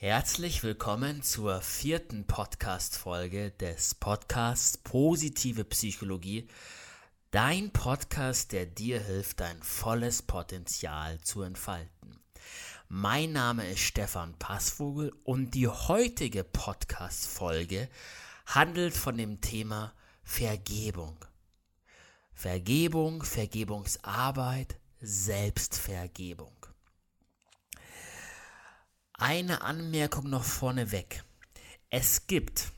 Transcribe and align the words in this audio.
Herzlich 0.00 0.62
willkommen 0.62 1.24
zur 1.24 1.60
vierten 1.60 2.24
Podcast-Folge 2.24 3.50
des 3.50 3.96
Podcasts 3.96 4.78
Positive 4.78 5.64
Psychologie. 5.64 6.46
Dein 7.32 7.72
Podcast, 7.72 8.52
der 8.52 8.66
dir 8.66 9.00
hilft, 9.00 9.40
dein 9.40 9.60
volles 9.60 10.22
Potenzial 10.22 11.20
zu 11.22 11.42
entfalten. 11.42 12.20
Mein 12.88 13.32
Name 13.32 13.68
ist 13.68 13.80
Stefan 13.80 14.34
Passvogel 14.38 15.12
und 15.24 15.56
die 15.56 15.66
heutige 15.66 16.44
Podcast-Folge 16.44 17.88
handelt 18.46 18.96
von 18.96 19.18
dem 19.18 19.40
Thema 19.40 19.94
Vergebung. 20.22 21.16
Vergebung, 22.34 23.24
Vergebungsarbeit, 23.24 24.78
Selbstvergebung. 25.00 26.57
Eine 29.20 29.62
Anmerkung 29.62 30.30
noch 30.30 30.44
vorneweg. 30.44 31.24
Es 31.90 32.28
gibt 32.28 32.70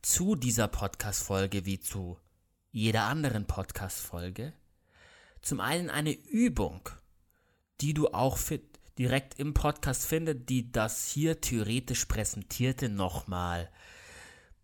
zu 0.00 0.34
dieser 0.34 0.66
Podcast-Folge 0.66 1.66
wie 1.66 1.78
zu 1.78 2.18
jeder 2.72 3.02
anderen 3.02 3.46
Podcast-Folge 3.46 4.54
zum 5.42 5.60
einen 5.60 5.90
eine 5.90 6.12
Übung, 6.12 6.88
die 7.82 7.92
du 7.92 8.08
auch 8.14 8.38
direkt 8.98 9.38
im 9.38 9.52
Podcast 9.52 10.06
findest, 10.06 10.48
die 10.48 10.72
das 10.72 11.06
hier 11.06 11.38
theoretisch 11.38 12.06
präsentierte 12.06 12.88
nochmal 12.88 13.70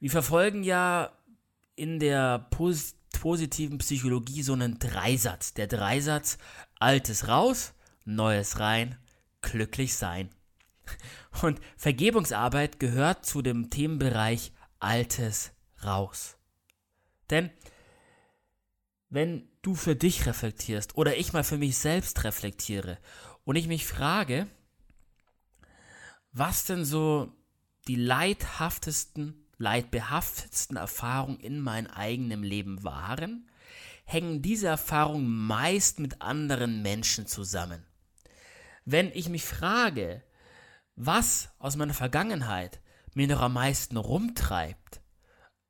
wir 0.00 0.10
verfolgen 0.10 0.62
ja 0.62 1.12
in 1.74 1.98
der 1.98 2.46
pos 2.50 2.94
positiven 3.20 3.78
Psychologie 3.78 4.42
so 4.42 4.52
einen 4.52 4.78
Dreisatz. 4.78 5.54
Der 5.54 5.66
Dreisatz, 5.66 6.38
Altes 6.78 7.26
raus, 7.26 7.72
Neues 8.04 8.60
rein, 8.60 8.96
glücklich 9.42 9.96
sein. 9.96 10.30
Und 11.42 11.60
Vergebungsarbeit 11.76 12.78
gehört 12.78 13.26
zu 13.26 13.42
dem 13.42 13.70
Themenbereich 13.70 14.52
Altes 14.78 15.50
raus. 15.82 16.36
Denn 17.30 17.50
wenn 19.10 19.48
du 19.62 19.74
für 19.74 19.96
dich 19.96 20.26
reflektierst 20.26 20.96
oder 20.96 21.16
ich 21.16 21.32
mal 21.32 21.44
für 21.44 21.58
mich 21.58 21.78
selbst 21.78 22.24
reflektiere 22.24 22.98
und 23.48 23.56
ich 23.56 23.66
mich 23.66 23.86
frage, 23.86 24.46
was 26.32 26.66
denn 26.66 26.84
so 26.84 27.32
die 27.86 27.96
leidhaftesten, 27.96 29.46
leidbehaftetsten 29.56 30.76
Erfahrungen 30.76 31.40
in 31.40 31.58
meinem 31.58 31.86
eigenen 31.86 32.42
Leben 32.42 32.84
waren, 32.84 33.48
hängen 34.04 34.42
diese 34.42 34.66
Erfahrungen 34.66 35.34
meist 35.34 35.98
mit 35.98 36.20
anderen 36.20 36.82
Menschen 36.82 37.26
zusammen. 37.26 37.86
Wenn 38.84 39.10
ich 39.12 39.30
mich 39.30 39.46
frage, 39.46 40.22
was 40.94 41.48
aus 41.58 41.76
meiner 41.76 41.94
Vergangenheit 41.94 42.82
mir 43.14 43.28
noch 43.28 43.40
am 43.40 43.54
meisten 43.54 43.96
rumtreibt, 43.96 45.00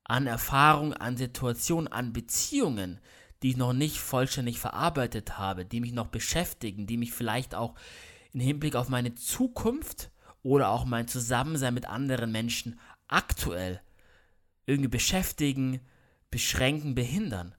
an 0.02 0.26
Erfahrungen, 0.26 0.94
an 0.94 1.16
Situationen, 1.16 1.86
an 1.86 2.12
Beziehungen, 2.12 3.00
die 3.42 3.50
ich 3.50 3.56
noch 3.56 3.72
nicht 3.72 3.98
vollständig 3.98 4.58
verarbeitet 4.58 5.38
habe, 5.38 5.64
die 5.64 5.80
mich 5.80 5.92
noch 5.92 6.08
beschäftigen, 6.08 6.86
die 6.86 6.96
mich 6.96 7.12
vielleicht 7.12 7.54
auch 7.54 7.74
im 8.32 8.40
Hinblick 8.40 8.74
auf 8.74 8.88
meine 8.88 9.14
Zukunft 9.14 10.10
oder 10.42 10.70
auch 10.70 10.84
mein 10.84 11.08
Zusammensein 11.08 11.74
mit 11.74 11.86
anderen 11.86 12.32
Menschen 12.32 12.78
aktuell 13.06 13.80
irgendwie 14.66 14.88
beschäftigen, 14.88 15.80
beschränken, 16.30 16.94
behindern, 16.94 17.54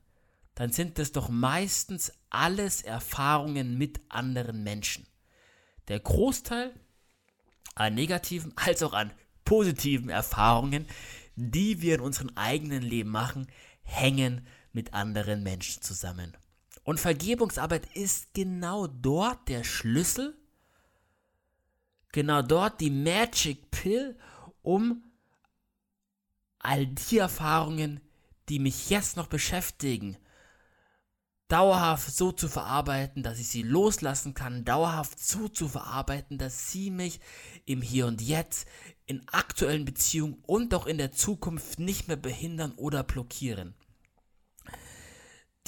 dann 0.55 0.71
sind 0.71 0.99
das 0.99 1.11
doch 1.11 1.29
meistens 1.29 2.11
alles 2.29 2.81
Erfahrungen 2.81 3.77
mit 3.77 4.01
anderen 4.09 4.63
Menschen. 4.63 5.07
Der 5.87 5.99
Großteil 5.99 6.73
an 7.75 7.95
negativen 7.95 8.53
als 8.55 8.83
auch 8.83 8.93
an 8.93 9.11
positiven 9.45 10.09
Erfahrungen, 10.09 10.85
die 11.35 11.81
wir 11.81 11.95
in 11.95 12.01
unserem 12.01 12.29
eigenen 12.35 12.83
Leben 12.83 13.09
machen, 13.09 13.47
hängen 13.89 14.45
mit 14.71 14.93
anderen 14.93 15.43
Menschen 15.43 15.81
zusammen. 15.81 16.37
Und 16.83 16.99
Vergebungsarbeit 16.99 17.85
ist 17.95 18.33
genau 18.33 18.87
dort 18.87 19.47
der 19.47 19.63
Schlüssel, 19.63 20.35
genau 22.11 22.41
dort 22.41 22.79
die 22.81 22.89
Magic 22.89 23.69
Pill, 23.71 24.17
um 24.61 25.03
all 26.59 26.87
die 26.87 27.17
Erfahrungen, 27.17 27.99
die 28.47 28.59
mich 28.59 28.89
jetzt 28.89 29.17
noch 29.17 29.27
beschäftigen, 29.27 30.17
dauerhaft 31.47 32.15
so 32.15 32.31
zu 32.31 32.47
verarbeiten, 32.47 33.23
dass 33.23 33.39
ich 33.39 33.47
sie 33.47 33.63
loslassen 33.63 34.33
kann, 34.33 34.65
dauerhaft 34.65 35.19
so 35.19 35.47
zu 35.47 35.67
verarbeiten, 35.67 36.37
dass 36.37 36.71
sie 36.71 36.91
mich 36.91 37.19
im 37.65 37.81
Hier 37.81 38.07
und 38.07 38.21
Jetzt, 38.21 38.67
in 39.05 39.27
aktuellen 39.29 39.85
Beziehungen 39.85 40.43
und 40.45 40.73
auch 40.75 40.85
in 40.85 40.99
der 40.99 41.11
Zukunft 41.11 41.79
nicht 41.79 42.07
mehr 42.07 42.17
behindern 42.17 42.73
oder 42.73 43.03
blockieren 43.03 43.75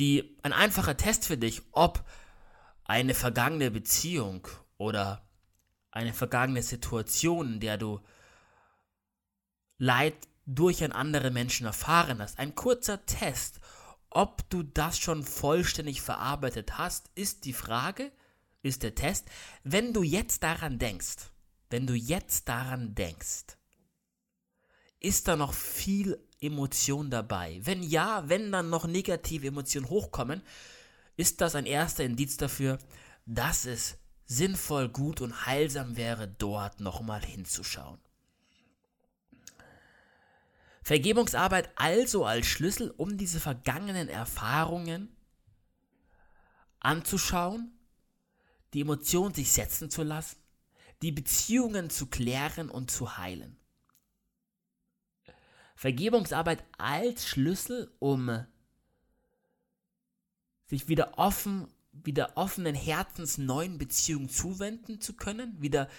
die 0.01 0.35
ein 0.41 0.51
einfacher 0.51 0.97
Test 0.97 1.25
für 1.27 1.37
dich, 1.37 1.61
ob 1.73 2.03
eine 2.85 3.13
vergangene 3.13 3.69
Beziehung 3.69 4.47
oder 4.77 5.29
eine 5.91 6.11
vergangene 6.11 6.63
Situation, 6.63 7.53
in 7.53 7.59
der 7.59 7.77
du 7.77 8.01
Leid 9.77 10.15
durch 10.47 10.83
einen 10.83 10.93
anderen 10.93 11.33
Menschen 11.33 11.67
erfahren 11.67 12.19
hast. 12.19 12.39
Ein 12.39 12.55
kurzer 12.55 13.05
Test, 13.05 13.59
ob 14.09 14.49
du 14.49 14.63
das 14.63 14.97
schon 14.97 15.23
vollständig 15.23 16.01
verarbeitet 16.01 16.79
hast, 16.79 17.11
ist 17.13 17.45
die 17.45 17.53
Frage, 17.53 18.11
ist 18.63 18.81
der 18.81 18.95
Test. 18.95 19.27
Wenn 19.63 19.93
du 19.93 20.01
jetzt 20.01 20.41
daran 20.41 20.79
denkst, 20.79 21.29
wenn 21.69 21.85
du 21.85 21.93
jetzt 21.93 22.49
daran 22.49 22.95
denkst, 22.95 23.55
ist 24.99 25.27
da 25.27 25.35
noch 25.35 25.53
viel 25.53 26.27
Emotion 26.41 27.09
dabei? 27.09 27.59
Wenn 27.63 27.83
ja, 27.83 28.27
wenn 28.27 28.51
dann 28.51 28.69
noch 28.69 28.85
negative 28.85 29.47
Emotionen 29.47 29.89
hochkommen, 29.89 30.41
ist 31.15 31.39
das 31.39 31.55
ein 31.55 31.65
erster 31.65 32.03
Indiz 32.03 32.37
dafür, 32.37 32.79
dass 33.25 33.65
es 33.65 33.97
sinnvoll, 34.25 34.89
gut 34.89 35.21
und 35.21 35.45
heilsam 35.45 35.97
wäre, 35.97 36.27
dort 36.27 36.79
nochmal 36.79 37.23
hinzuschauen. 37.23 37.99
Vergebungsarbeit 40.83 41.69
also 41.75 42.25
als 42.25 42.47
Schlüssel, 42.47 42.91
um 42.97 43.17
diese 43.17 43.39
vergangenen 43.39 44.09
Erfahrungen 44.09 45.15
anzuschauen, 46.79 47.71
die 48.73 48.81
Emotionen 48.81 49.33
sich 49.33 49.51
setzen 49.51 49.91
zu 49.91 50.01
lassen, 50.01 50.37
die 51.01 51.11
Beziehungen 51.11 51.89
zu 51.89 52.07
klären 52.07 52.69
und 52.69 52.89
zu 52.89 53.17
heilen. 53.17 53.57
Vergebungsarbeit 55.81 56.63
als 56.77 57.27
Schlüssel, 57.27 57.91
um 57.97 58.45
sich 60.67 60.87
wieder 60.87 61.17
offen, 61.17 61.73
wieder 61.91 62.33
offenen 62.37 62.75
Herzens 62.75 63.39
neuen 63.39 63.79
Beziehungen 63.79 64.29
zuwenden 64.29 65.01
zu 65.01 65.13
können, 65.15 65.59
wieder 65.59 65.89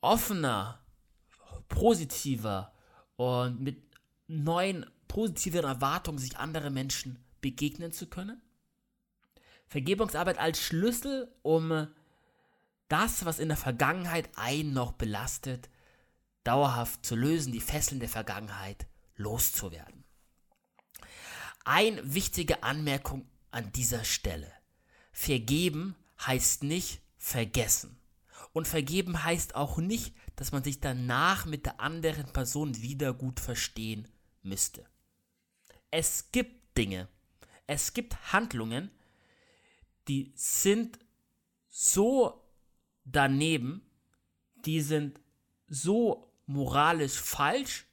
offener, 0.00 0.82
positiver 1.68 2.72
und 3.16 3.60
mit 3.60 3.82
neuen 4.26 4.86
positiven 5.06 5.64
Erwartungen 5.64 6.16
sich 6.16 6.38
andere 6.38 6.70
Menschen 6.70 7.22
begegnen 7.42 7.92
zu 7.92 8.06
können. 8.06 8.40
Vergebungsarbeit 9.66 10.38
als 10.38 10.60
Schlüssel, 10.60 11.30
um 11.42 11.88
das, 12.88 13.26
was 13.26 13.38
in 13.38 13.48
der 13.48 13.58
Vergangenheit 13.58 14.30
einen 14.36 14.72
noch 14.72 14.92
belastet, 14.92 15.68
dauerhaft 16.44 17.04
zu 17.04 17.16
lösen, 17.16 17.52
die 17.52 17.60
Fesseln 17.60 18.00
der 18.00 18.08
Vergangenheit 18.08 18.86
loszuwerden. 19.16 20.04
Eine 21.64 22.14
wichtige 22.14 22.62
Anmerkung 22.62 23.26
an 23.50 23.72
dieser 23.72 24.04
Stelle. 24.04 24.52
Vergeben 25.12 25.96
heißt 26.20 26.62
nicht 26.62 27.00
vergessen. 27.16 27.98
Und 28.52 28.68
vergeben 28.68 29.24
heißt 29.24 29.54
auch 29.54 29.78
nicht, 29.78 30.14
dass 30.36 30.52
man 30.52 30.62
sich 30.62 30.80
danach 30.80 31.46
mit 31.46 31.66
der 31.66 31.80
anderen 31.80 32.32
Person 32.32 32.80
wieder 32.82 33.12
gut 33.14 33.40
verstehen 33.40 34.08
müsste. 34.42 34.86
Es 35.90 36.30
gibt 36.30 36.76
Dinge, 36.76 37.08
es 37.66 37.94
gibt 37.94 38.32
Handlungen, 38.32 38.90
die 40.08 40.32
sind 40.36 40.98
so 41.68 42.44
daneben, 43.04 43.82
die 44.54 44.80
sind 44.80 45.20
so 45.66 46.33
moralisch 46.46 47.14
falsch, 47.20 47.86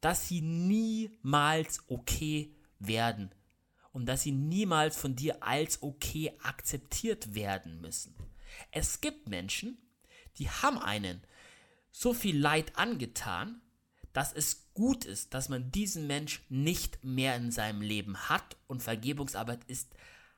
dass 0.00 0.28
sie 0.28 0.40
niemals 0.40 1.82
okay 1.88 2.54
werden 2.78 3.34
und 3.92 4.06
dass 4.06 4.22
sie 4.22 4.32
niemals 4.32 4.96
von 4.96 5.16
dir 5.16 5.42
als 5.42 5.82
okay 5.82 6.32
akzeptiert 6.42 7.34
werden 7.34 7.80
müssen. 7.80 8.14
Es 8.70 9.00
gibt 9.00 9.28
Menschen, 9.28 9.78
die 10.38 10.50
haben 10.50 10.78
einen 10.78 11.22
so 11.90 12.12
viel 12.12 12.38
Leid 12.38 12.76
angetan, 12.76 13.62
dass 14.12 14.32
es 14.32 14.72
gut 14.74 15.04
ist, 15.04 15.34
dass 15.34 15.48
man 15.48 15.70
diesen 15.70 16.06
Mensch 16.06 16.42
nicht 16.48 17.02
mehr 17.04 17.36
in 17.36 17.50
seinem 17.50 17.80
Leben 17.80 18.16
hat 18.28 18.56
und 18.66 18.82
Vergebungsarbeit 18.82 19.64
ist, 19.64 19.94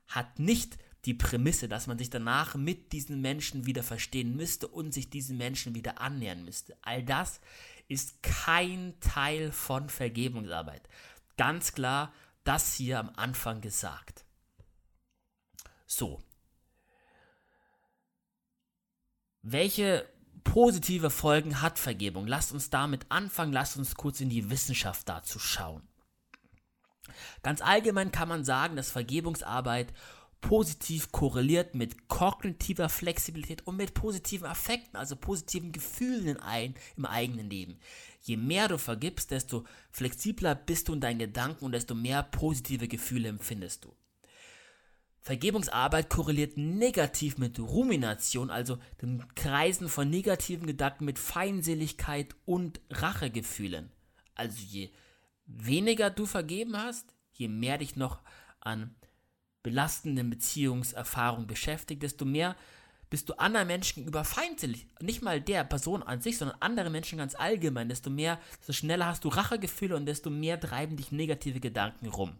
hat 0.07 0.39
nicht 0.39 0.79
die 1.09 1.15
Prämisse, 1.15 1.71
dass 1.71 1.87
man 1.87 1.97
sich 1.97 2.11
danach 2.11 2.55
mit 2.55 2.93
diesen 2.93 3.23
Menschen 3.23 3.65
wieder 3.65 3.83
verstehen 3.83 4.37
müsste 4.37 4.69
und 4.69 4.93
sich 4.93 5.09
diesen 5.09 5.39
Menschen 5.39 5.75
wieder 5.75 6.03
annähern 6.03 6.45
müsste. 6.45 6.77
All 6.83 7.03
das 7.03 7.41
ist 7.89 8.23
kein 8.23 8.93
Teil 9.01 9.51
von 9.51 9.89
Vergebungsarbeit. 9.89 10.87
Ganz 11.39 11.73
klar, 11.73 12.13
das 12.45 12.75
hier 12.75 12.99
am 12.99 13.11
Anfang 13.17 13.63
gesagt. 13.63 14.27
So. 15.87 16.23
Welche 19.41 20.07
positive 20.45 21.09
Folgen 21.09 21.63
hat 21.63 21.79
Vergebung? 21.79 22.27
Lasst 22.27 22.53
uns 22.53 22.69
damit 22.69 23.07
anfangen, 23.09 23.55
lasst 23.55 23.79
uns 23.79 23.95
kurz 23.95 24.21
in 24.21 24.29
die 24.29 24.51
Wissenschaft 24.51 25.09
dazu 25.09 25.39
schauen. 25.39 25.89
Ganz 27.43 27.63
allgemein 27.63 28.13
kann 28.13 28.29
man 28.29 28.45
sagen, 28.45 28.77
dass 28.77 28.91
Vergebungsarbeit 28.91 29.95
positiv 30.41 31.13
korreliert 31.13 31.75
mit 31.75 32.09
kognitiver 32.09 32.89
Flexibilität 32.89 33.67
und 33.67 33.77
mit 33.77 33.95
positiven 33.95 34.47
Affekten, 34.47 34.97
also 34.97 35.17
positiven 35.17 35.73
Gefühlen 35.73 36.39
ein, 36.39 36.75
im 36.97 37.07
eigenen 37.07 37.51
Leben. 37.51 37.79
Je 38.23 38.37
mehr 38.37 38.69
du 38.69 38.79
vergibst, 38.79 39.31
desto 39.31 39.65
flexibler 39.91 40.55
bist 40.55 40.89
du 40.89 40.95
in 40.95 41.01
deinen 41.01 41.19
Gedanken 41.19 41.65
und 41.65 41.73
desto 41.73 41.95
mehr 41.95 42.23
positive 42.23 42.89
Gefühle 42.89 43.29
empfindest 43.29 43.85
du. 43.85 43.95
Vergebungsarbeit 45.21 46.09
korreliert 46.09 46.57
negativ 46.57 47.37
mit 47.37 47.59
Rumination, 47.59 48.51
also 48.51 48.79
dem 49.03 49.23
Kreisen 49.35 49.89
von 49.89 50.09
negativen 50.09 50.67
Gedanken 50.67 51.05
mit 51.05 51.19
Feindseligkeit 51.19 52.35
und 52.47 52.81
Rachegefühlen. 52.91 53.91
Also 54.35 54.63
je 54.63 54.91
weniger 55.45 56.11
du 56.11 56.25
vergeben 56.25 56.77
hast, 56.77 57.15
je 57.33 57.49
mehr 57.49 57.79
dich 57.79 57.97
noch 57.97 58.23
an 58.61 58.95
belastenden 59.69 60.31
Beziehungserfahrungen 60.31 61.47
beschäftigt, 61.47 62.03
desto 62.03 62.25
mehr 62.25 62.57
bist 63.11 63.29
du 63.29 63.35
anderen 63.35 63.67
Menschen 63.67 63.97
gegenüber 63.97 64.25
feindselig. 64.25 64.87
Nicht 65.01 65.21
mal 65.21 65.43
der 65.43 65.65
Person 65.65 66.03
an 66.03 66.23
sich, 66.23 66.39
sondern 66.39 66.57
anderen 66.61 66.91
Menschen 66.91 67.19
ganz 67.19 67.35
allgemein. 67.35 67.91
Desto 67.91 68.09
mehr, 68.09 68.41
desto 68.61 68.73
schneller 68.73 69.07
hast 69.07 69.25
du 69.25 69.29
Rachegefühle 69.29 69.95
und 69.95 70.07
desto 70.07 70.31
mehr 70.31 70.59
treiben 70.59 70.97
dich 70.97 71.13
negative 71.13 71.61
Gedanken 71.61 72.09
rum. 72.09 72.39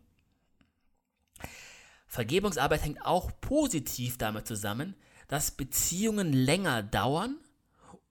Vergebungsarbeit 2.07 2.83
hängt 2.83 3.05
auch 3.05 3.31
positiv 3.43 4.17
damit 4.17 4.47
zusammen, 4.47 4.95
dass 5.27 5.51
Beziehungen 5.51 6.33
länger 6.33 6.83
dauern 6.83 7.37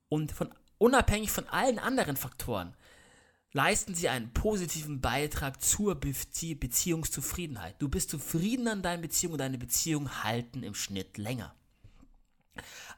und 0.08 0.30
von, 0.30 0.54
unabhängig 0.78 1.32
von 1.32 1.48
allen 1.48 1.80
anderen 1.80 2.16
Faktoren 2.16 2.76
leisten 3.52 3.94
sie 3.94 4.08
einen 4.08 4.32
positiven 4.32 5.00
Beitrag 5.00 5.62
zur 5.62 5.94
Bezie 5.94 6.54
Beziehungszufriedenheit. 6.54 7.80
Du 7.80 7.88
bist 7.88 8.10
zufrieden 8.10 8.68
an 8.68 8.82
deinen 8.82 9.02
Beziehungen 9.02 9.34
und 9.34 9.38
deine 9.38 9.58
Beziehungen 9.58 10.22
halten 10.22 10.62
im 10.62 10.74
Schnitt 10.74 11.18
länger. 11.18 11.54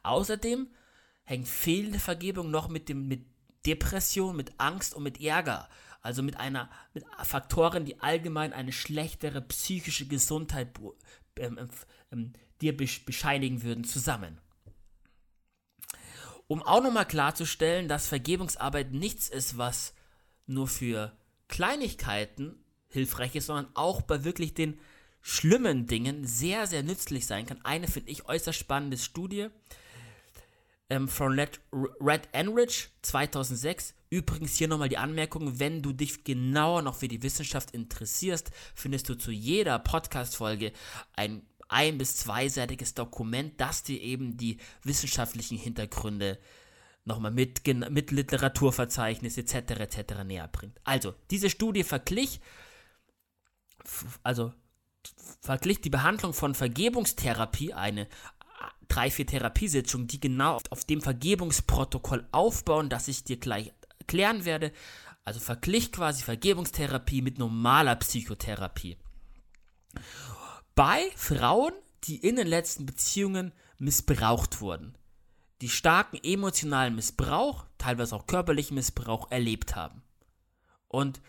Außerdem 0.03 0.69
hängt 1.25 1.49
fehlende 1.49 1.99
Vergebung 1.99 2.51
noch 2.51 2.69
mit, 2.69 2.89
dem, 2.89 3.07
mit 3.07 3.25
Depression, 3.67 4.37
mit 4.37 4.53
Angst 4.59 4.95
und 4.95 5.03
mit 5.03 5.21
Ärger, 5.21 5.69
also 6.03 6.23
mit 6.23 6.37
einer 6.39 6.71
mit 6.95 7.05
Faktoren, 7.23 7.85
die 7.85 8.01
allgemein 8.01 8.53
eine 8.53 8.73
schlechtere 8.73 9.43
psychische 9.43 10.07
Gesundheit 10.07 10.69
ähm, 11.37 11.59
ähm, 11.59 11.71
ähm 12.11 12.33
dir 12.61 12.77
bescheinigen 12.77 13.63
würden, 13.63 13.85
zusammen. 13.85 14.39
Um 16.47 16.63
auch 16.63 16.83
nochmal 16.83 17.07
klarzustellen, 17.07 17.89
dass 17.89 18.07
Vergebungsarbeit 18.07 18.93
nichts 18.93 19.31
ist, 19.31 19.57
was 19.57 19.95
nur 20.51 20.69
für 20.69 21.17
Kleinigkeiten 21.49 22.57
hilfreich 22.89 23.35
ist, 23.35 23.47
sondern 23.47 23.69
auch 23.75 24.03
bei 24.03 24.25
wirklich 24.25 24.55
den 24.55 24.79
schlimmen 25.23 25.87
Dingen 25.87 26.27
sehr, 26.27 26.67
sehr 26.67 26.83
nützlich 26.83 27.27
sein 27.27 27.47
kann. 27.47 27.61
Eine 27.65 27.89
finde 27.89 28.11
ich 28.11 28.29
äußerst 28.29 28.59
spannende 28.59 28.99
Studie 28.99 29.49
ähm, 30.89 31.09
von 31.09 31.39
Red, 31.39 31.61
Red 31.73 32.29
Enrich 32.33 32.89
2006. 33.03 33.95
Übrigens 34.09 34.57
hier 34.57 34.69
nochmal 34.69 34.89
die 34.89 34.99
Anmerkung, 34.99 35.59
wenn 35.61 35.83
du 35.83 35.93
dich 35.93 36.25
genauer 36.25 36.83
noch 36.83 36.97
für 36.97 37.09
die 37.09 37.23
Wissenschaft 37.23 37.73
interessierst, 37.73 38.51
findest 38.75 39.09
du 39.09 39.15
zu 39.15 39.31
jeder 39.31 39.79
Podcast-Folge 39.79 40.73
ein 41.15 41.43
ein- 41.71 41.99
bis 41.99 42.17
zweiseitiges 42.17 42.95
Dokument, 42.95 43.61
das 43.61 43.85
dir 43.85 44.01
eben 44.01 44.37
die 44.37 44.59
wissenschaftlichen 44.83 45.57
Hintergründe 45.57 46.39
nochmal 47.05 47.31
mit, 47.31 47.67
mit 47.67 48.11
Literaturverzeichnis 48.11 49.39
etc. 49.39 49.55
etc. 49.81 50.25
näher 50.25 50.49
bringt. 50.49 50.81
Also, 50.85 51.15
diese 51.31 51.51
Studie 51.51 51.83
verglich, 51.83 52.41
also 54.23 54.53
verglich 55.41 55.81
die 55.81 55.91
Behandlung 55.91 56.33
von 56.33 56.55
Vergebungstherapie, 56.55 57.73
eine 57.73 58.07
drei, 58.89 59.11
vier 59.11 59.27
Therapiesitzungen, 59.27 60.09
die 60.09 60.21
genau 60.21 60.57
auf, 60.57 60.63
auf 60.71 60.85
dem 60.85 61.01
Vergebungsprotokoll 61.01 62.27
aufbauen, 62.33 62.89
das 62.89 63.09
ich 63.09 63.25
dir 63.25 63.39
gleich 63.39 63.73
erklären 63.99 64.45
werde. 64.45 64.73
Also 65.25 65.41
verglich 65.41 65.93
quasi 65.93 66.23
Vergebungstherapie 66.23 67.23
mit 67.23 67.39
normaler 67.39 67.97
Psychotherapie. 67.97 68.97
Bei 70.75 71.03
Frauen, 71.15 71.73
die 72.05 72.17
in 72.17 72.37
den 72.37 72.47
letzten 72.47 72.87
Beziehungen 72.87 73.53
missbraucht 73.79 74.61
wurden, 74.61 74.95
die 75.61 75.69
starken 75.69 76.19
emotionalen 76.23 76.95
Missbrauch, 76.95 77.67
teilweise 77.79 78.17
auch 78.17 78.27
körperlichen 78.27 78.75
Missbrauch 78.75 79.31
erlebt 79.31 79.77
haben. 79.77 80.03
Und 80.89 81.21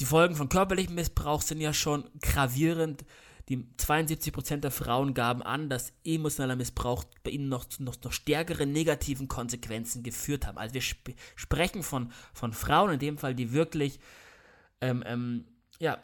die 0.00 0.04
Folgen 0.04 0.34
von 0.34 0.48
körperlichem 0.48 0.96
Missbrauch 0.96 1.42
sind 1.42 1.60
ja 1.60 1.72
schon 1.72 2.10
gravierend. 2.20 3.04
Die 3.48 3.58
72% 3.78 4.56
der 4.56 4.70
Frauen 4.70 5.14
gaben 5.14 5.42
an, 5.42 5.68
dass 5.68 5.92
emotionaler 6.04 6.56
Missbrauch 6.56 7.04
bei 7.22 7.30
ihnen 7.30 7.48
noch 7.48 7.64
zu 7.66 7.82
noch, 7.82 7.96
noch 8.02 8.12
stärkeren 8.12 8.72
negativen 8.72 9.28
Konsequenzen 9.28 10.02
geführt 10.02 10.46
haben. 10.46 10.58
Also 10.58 10.74
wir 10.74 10.82
sp 10.82 11.14
sprechen 11.36 11.82
von, 11.82 12.12
von 12.32 12.52
Frauen 12.52 12.94
in 12.94 12.98
dem 12.98 13.18
Fall, 13.18 13.34
die 13.34 13.52
wirklich 13.52 14.00
ähm, 14.80 15.04
ähm, 15.06 15.44
ja, 15.78 15.98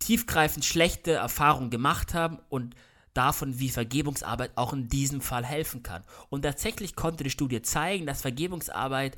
tiefgreifend 0.00 0.64
schlechte 0.64 1.12
Erfahrungen 1.12 1.70
gemacht 1.70 2.14
haben 2.14 2.38
und 2.48 2.74
davon, 3.14 3.58
wie 3.58 3.70
Vergebungsarbeit 3.70 4.52
auch 4.56 4.72
in 4.72 4.88
diesem 4.88 5.20
Fall 5.20 5.44
helfen 5.44 5.82
kann. 5.82 6.04
Und 6.28 6.42
tatsächlich 6.42 6.96
konnte 6.96 7.24
die 7.24 7.30
Studie 7.30 7.62
zeigen, 7.62 8.06
dass 8.06 8.22
Vergebungsarbeit 8.22 9.16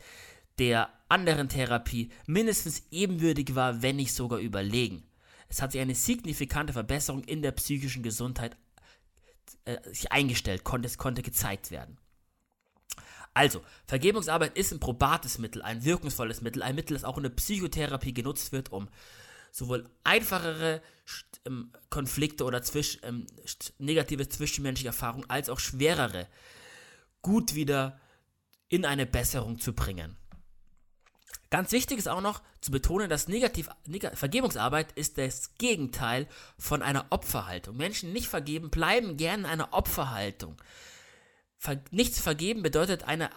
der 0.58 0.90
anderen 1.08 1.48
Therapie 1.48 2.10
mindestens 2.26 2.84
ebenwürdig 2.90 3.54
war, 3.54 3.82
wenn 3.82 3.96
nicht 3.96 4.14
sogar 4.14 4.38
überlegen. 4.38 5.02
Es 5.48 5.62
hat 5.62 5.72
sich 5.72 5.80
eine 5.80 5.94
signifikante 5.94 6.72
Verbesserung 6.72 7.22
in 7.24 7.42
der 7.42 7.52
psychischen 7.52 8.02
Gesundheit 8.02 8.56
äh, 9.64 9.76
sich 9.88 10.10
eingestellt, 10.12 10.64
konnte, 10.64 10.86
es 10.86 10.98
konnte 10.98 11.22
gezeigt 11.22 11.70
werden. 11.70 11.98
Also, 13.34 13.60
Vergebungsarbeit 13.86 14.56
ist 14.56 14.72
ein 14.72 14.80
probates 14.80 15.38
Mittel, 15.38 15.60
ein 15.60 15.84
wirkungsvolles 15.84 16.40
Mittel, 16.40 16.62
ein 16.62 16.74
Mittel, 16.74 16.94
das 16.94 17.04
auch 17.04 17.18
in 17.18 17.22
der 17.22 17.30
Psychotherapie 17.30 18.14
genutzt 18.14 18.50
wird, 18.52 18.72
um 18.72 18.88
sowohl 19.56 19.88
einfachere 20.04 20.82
ähm, 21.46 21.72
Konflikte 21.88 22.44
oder 22.44 22.62
zwisch, 22.62 22.98
ähm, 23.02 23.26
negative 23.78 24.28
zwischenmenschliche 24.28 24.88
Erfahrungen 24.88 25.30
als 25.30 25.48
auch 25.48 25.60
schwerere 25.60 26.28
gut 27.22 27.54
wieder 27.54 27.98
in 28.68 28.84
eine 28.84 29.06
Besserung 29.06 29.58
zu 29.58 29.72
bringen. 29.72 30.18
Ganz 31.48 31.72
wichtig 31.72 31.96
ist 31.96 32.08
auch 32.08 32.20
noch 32.20 32.42
zu 32.60 32.70
betonen, 32.70 33.08
dass 33.08 33.28
Negativ 33.28 33.70
Neg 33.86 34.10
Vergebungsarbeit 34.14 34.92
ist 34.92 35.16
das 35.16 35.54
Gegenteil 35.54 36.28
von 36.58 36.82
einer 36.82 37.06
Opferhaltung. 37.08 37.78
Menschen 37.78 38.12
nicht 38.12 38.26
vergeben 38.26 38.68
bleiben 38.68 39.16
gerne 39.16 39.44
in 39.44 39.48
einer 39.48 39.72
Opferhaltung. 39.72 40.60
Ver 41.56 41.80
nicht 41.90 42.14
zu 42.14 42.22
vergeben 42.22 42.62
bedeutet 42.62 43.04
eine 43.04 43.30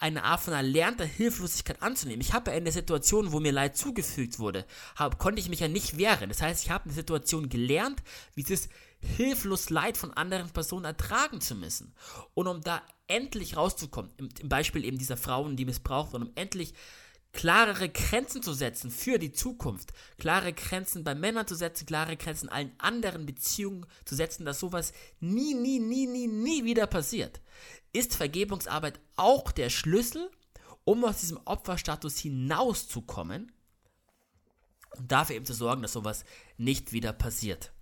eine 0.00 0.24
Art 0.24 0.40
von 0.40 0.54
erlernter 0.54 1.04
Hilflosigkeit 1.04 1.82
anzunehmen. 1.82 2.22
Ich 2.22 2.32
habe 2.32 2.50
ja 2.50 2.56
in 2.56 2.64
der 2.64 2.72
Situation, 2.72 3.32
wo 3.32 3.38
mir 3.40 3.52
Leid 3.52 3.76
zugefügt 3.76 4.38
wurde, 4.38 4.66
hab, 4.96 5.18
konnte 5.18 5.40
ich 5.40 5.50
mich 5.50 5.60
ja 5.60 5.68
nicht 5.68 5.98
wehren. 5.98 6.30
Das 6.30 6.40
heißt, 6.40 6.64
ich 6.64 6.70
habe 6.70 6.84
eine 6.84 6.94
Situation 6.94 7.50
gelernt, 7.50 8.02
wie 8.34 8.42
es 8.42 8.50
ist, 8.50 8.70
hilflos 9.00 9.70
Leid 9.70 9.96
von 9.96 10.12
anderen 10.12 10.50
Personen 10.50 10.86
ertragen 10.86 11.40
zu 11.40 11.54
müssen. 11.54 11.94
Und 12.34 12.46
um 12.46 12.62
da 12.62 12.82
endlich 13.08 13.56
rauszukommen, 13.56 14.10
im, 14.16 14.30
im 14.40 14.48
Beispiel 14.48 14.84
eben 14.84 14.98
dieser 14.98 15.16
Frauen, 15.16 15.56
die 15.56 15.66
missbraucht 15.66 16.12
wurden, 16.12 16.28
um 16.28 16.32
endlich 16.34 16.74
klarere 17.32 17.88
Grenzen 17.88 18.42
zu 18.42 18.52
setzen 18.52 18.90
für 18.90 19.18
die 19.18 19.32
Zukunft, 19.32 19.92
klare 20.18 20.52
Grenzen 20.52 21.04
bei 21.04 21.14
Männern 21.14 21.46
zu 21.46 21.54
setzen, 21.54 21.86
klare 21.86 22.16
Grenzen 22.16 22.48
allen 22.48 22.72
anderen 22.78 23.24
Beziehungen 23.26 23.86
zu 24.04 24.14
setzen, 24.14 24.44
dass 24.44 24.60
sowas 24.60 24.92
nie, 25.20 25.54
nie, 25.54 25.78
nie, 25.78 26.06
nie, 26.06 26.26
nie 26.26 26.64
wieder 26.64 26.86
passiert, 26.86 27.40
ist 27.92 28.16
Vergebungsarbeit 28.16 29.00
auch 29.16 29.52
der 29.52 29.70
Schlüssel, 29.70 30.30
um 30.84 31.04
aus 31.04 31.20
diesem 31.20 31.40
Opferstatus 31.44 32.18
hinauszukommen 32.18 33.52
und 34.96 35.12
dafür 35.12 35.36
eben 35.36 35.46
zu 35.46 35.54
sorgen, 35.54 35.82
dass 35.82 35.92
sowas 35.92 36.24
nicht 36.56 36.92
wieder 36.92 37.12
passiert. 37.12 37.72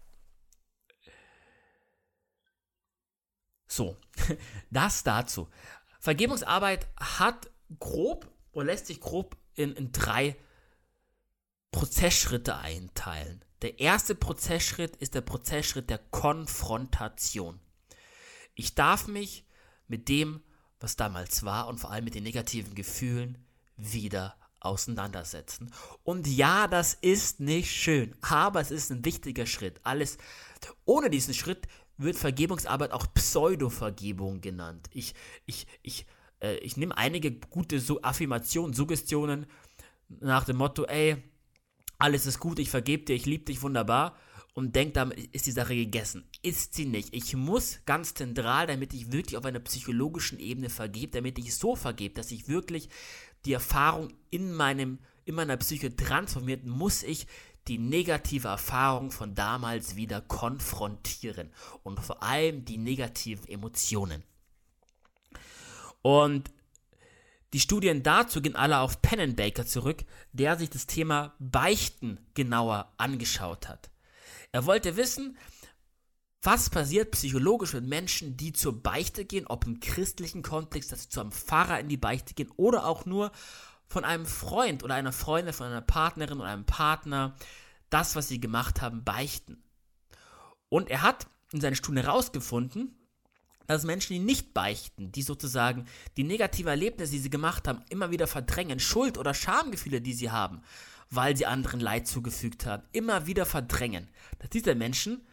So, 3.67 3.97
das 4.71 5.05
dazu. 5.05 5.49
Vergebungsarbeit 6.01 6.89
hat 6.97 7.51
grob 7.79 8.31
oder 8.53 8.67
lässt 8.67 8.87
sich 8.87 9.01
grob 9.01 9.37
in, 9.55 9.75
in 9.75 9.93
drei 9.93 10.37
Prozessschritte 11.71 12.57
einteilen. 12.57 13.45
Der 13.63 13.81
erste 13.81 14.15
Prozessschritt 14.15 14.97
ist 14.97 15.15
der 15.15 15.21
Prozessschritt 15.21 15.91
der 15.91 15.99
Konfrontation. 15.99 17.61
Ich 18.55 18.75
darf 18.75 19.07
mich 19.07 19.45
mit 19.89 20.09
dem, 20.09 20.41
was 20.81 20.97
damals 20.97 21.43
war 21.45 21.69
und 21.69 21.79
vor 21.79 21.91
allem 21.91 22.05
mit 22.05 22.15
den 22.15 22.23
negativen 22.23 22.75
Gefühlen 22.75 23.39
wieder 23.77 24.37
auseinandersetzen. 24.61 25.73
Und 26.03 26.27
ja, 26.27 26.67
das 26.67 26.95
ist 26.95 27.41
nicht 27.41 27.71
schön, 27.71 28.15
aber 28.21 28.61
es 28.61 28.71
ist 28.71 28.91
ein 28.91 29.05
wichtiger 29.05 29.47
Schritt. 29.47 29.81
Alles 29.83 30.19
ohne 30.85 31.11
diesen 31.11 31.35
Schritt 31.35 31.67
wird 31.97 32.17
Vergebungsarbeit 32.17 32.93
auch 32.93 33.07
Pseudo-Vergebung 33.13 34.41
genannt. 34.41 34.89
Ich, 34.93 35.15
ich, 35.47 35.67
ich 35.83 36.07
äh, 36.41 36.57
ich 36.59 36.77
nehme 36.77 36.97
einige 36.97 37.33
gute 37.33 37.81
so 37.81 38.03
Affirmationen, 38.03 38.75
Suggestionen 38.75 39.47
nach 40.09 40.45
dem 40.45 40.57
Motto, 40.57 40.85
ey, 40.85 41.17
alles 41.99 42.27
ist 42.27 42.39
gut, 42.39 42.59
ich 42.59 42.71
vergebe 42.71 43.05
dir, 43.05 43.15
ich 43.15 43.27
liebe 43.27 43.45
dich 43.45 43.63
wunderbar 43.63 44.17
und 44.55 44.75
denke, 44.75 44.95
damit 44.95 45.19
ist 45.35 45.47
die 45.47 45.53
Sache 45.53 45.75
gegessen. 45.75 46.28
Ist 46.43 46.75
sie 46.75 46.87
nicht. 46.87 47.15
Ich 47.15 47.35
muss 47.35 47.81
ganz 47.85 48.15
zentral, 48.15 48.69
damit 48.69 48.95
ich 48.95 49.11
wirklich 49.11 49.37
auf 49.37 49.45
einer 49.45 49.59
psychologischen 49.59 50.39
Ebene 50.39 50.71
vergebe, 50.71 51.13
damit 51.13 51.39
ich 51.39 51.57
so 51.57 51.75
vergebe, 51.75 52.15
dass 52.15 52.31
ich 52.31 52.49
wirklich 52.49 52.89
die 53.45 53.53
Erfahrung 53.53 54.13
in, 54.31 54.53
meinem, 54.53 54.99
in 55.25 55.35
meiner 55.35 55.57
Psyche 55.57 55.95
transformiert, 55.97 56.65
muss 56.65 57.03
ich 57.03 57.27
die 57.67 57.79
negative 57.79 58.49
Erfahrung 58.49 59.11
von 59.11 59.35
damals 59.35 59.97
wieder 59.97 60.21
konfrontieren 60.21 61.51
und 61.83 62.01
vor 62.01 62.23
allem 62.23 62.65
die 62.65 62.79
negativen 62.79 63.47
Emotionen. 63.49 64.23
Und 66.03 66.51
die 67.53 67.61
Studien 67.61 68.03
dazu 68.03 68.41
gehen 68.41 68.57
alle 68.57 68.79
auf 68.79 69.03
Pennenbaker 69.03 69.67
zurück, 69.67 70.05
der 70.33 70.57
sich 70.57 70.71
das 70.71 70.87
Thema 70.87 71.35
Beichten 71.39 72.19
genauer 72.35 72.93
angeschaut 72.97 73.69
hat. 73.69 73.91
Er 74.53 74.67
wollte 74.67 74.97
wissen, 74.97 75.37
was 76.43 76.71
passiert 76.71 77.11
psychologisch 77.11 77.73
mit 77.73 77.87
Menschen, 77.87 78.37
die 78.37 78.53
zur 78.53 78.83
Beichte 78.83 79.25
gehen, 79.25 79.47
ob 79.47 79.67
im 79.67 79.81
christlichen 79.81 80.43
Kontext, 80.43 80.93
dass 80.93 81.05
sie 81.05 81.09
zu 81.09 81.21
einem 81.21 81.33
Pfarrer 81.33 81.81
in 81.81 81.89
die 81.89 81.97
Beichte 81.97 82.35
gehen 82.35 82.51
oder 82.57 82.87
auch 82.87 83.07
nur 83.07 83.33
von 83.87 84.05
einem 84.05 84.27
Freund 84.27 84.85
oder 84.85 84.95
einer 84.95 85.13
Freundin, 85.13 85.53
von 85.53 85.67
einer 85.67 85.81
Partnerin 85.81 86.39
oder 86.39 86.51
einem 86.51 86.67
Partner, 86.67 87.35
das, 87.91 88.15
was 88.15 88.29
sie 88.29 88.41
gemacht 88.41 88.83
haben, 88.83 89.03
beichten. 89.03 89.63
Und 90.69 90.91
er 90.91 91.03
hat 91.03 91.27
in 91.53 91.61
seinen 91.61 91.75
Studien 91.75 92.05
herausgefunden, 92.05 92.95
dass 93.67 93.85
Menschen, 93.85 94.15
die 94.15 94.19
nicht 94.19 94.55
beichten, 94.55 95.13
die 95.13 95.23
sozusagen 95.23 95.87
die 96.17 96.25
negativen 96.25 96.71
Erlebnisse, 96.71 97.13
die 97.13 97.19
sie 97.19 97.31
gemacht 97.31 97.69
haben, 97.69 97.83
immer 97.91 98.11
wieder 98.11 98.27
verdrängen, 98.27 98.81
Schuld- 98.81 99.19
oder 99.19 99.35
Schamgefühle, 99.35 100.01
die 100.01 100.15
sie 100.15 100.31
haben, 100.31 100.63
weil 101.11 101.37
sie 101.37 101.47
anderen 101.47 101.81
Leid 101.81 102.07
zugefügt 102.07 102.65
haben, 102.65 102.83
immer 102.93 103.27
wieder 103.27 103.45
verdrängen, 103.45 104.09
dass 104.39 104.51
diese 104.51 104.75
Menschen 104.75 105.27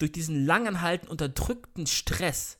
durch 0.00 0.12
diesen 0.12 0.44
langanhaltenden, 0.44 1.10
unterdrückten 1.10 1.86
Stress 1.86 2.58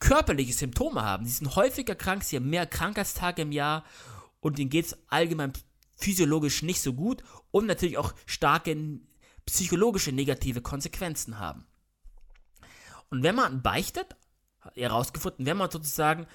körperliche 0.00 0.52
Symptome 0.52 1.02
haben. 1.02 1.26
Sie 1.26 1.32
sind 1.32 1.56
häufiger 1.56 1.94
krank, 1.94 2.22
sie 2.24 2.36
haben 2.36 2.50
mehr 2.50 2.66
Krankheitstage 2.66 3.42
im 3.42 3.52
Jahr 3.52 3.84
und 4.40 4.58
ihnen 4.58 4.70
geht 4.70 4.86
es 4.86 4.96
allgemein 5.08 5.52
physiologisch 5.96 6.62
nicht 6.62 6.80
so 6.80 6.92
gut 6.92 7.22
und 7.50 7.66
natürlich 7.66 7.98
auch 7.98 8.14
starke 8.26 8.76
psychologische 9.46 10.12
negative 10.12 10.62
Konsequenzen 10.62 11.38
haben. 11.38 11.66
Und 13.10 13.22
wenn 13.22 13.34
man 13.34 13.62
beichtet, 13.62 14.16
er 14.74 14.90
herausgefunden, 14.90 15.46
wenn 15.46 15.56
man 15.56 15.70
sozusagen 15.70 16.26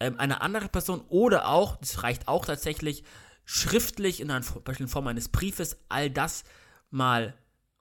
ähm, 0.00 0.18
eine 0.18 0.40
andere 0.40 0.68
Person 0.68 1.02
oder 1.08 1.48
auch, 1.48 1.76
das 1.76 2.02
reicht 2.02 2.26
auch 2.26 2.46
tatsächlich, 2.46 3.04
schriftlich 3.44 4.20
in 4.20 4.30
einer 4.30 4.44
in 4.78 4.88
Form 4.88 5.06
eines 5.06 5.28
Briefes 5.28 5.76
all 5.88 6.10
das 6.10 6.44
mal 6.90 7.34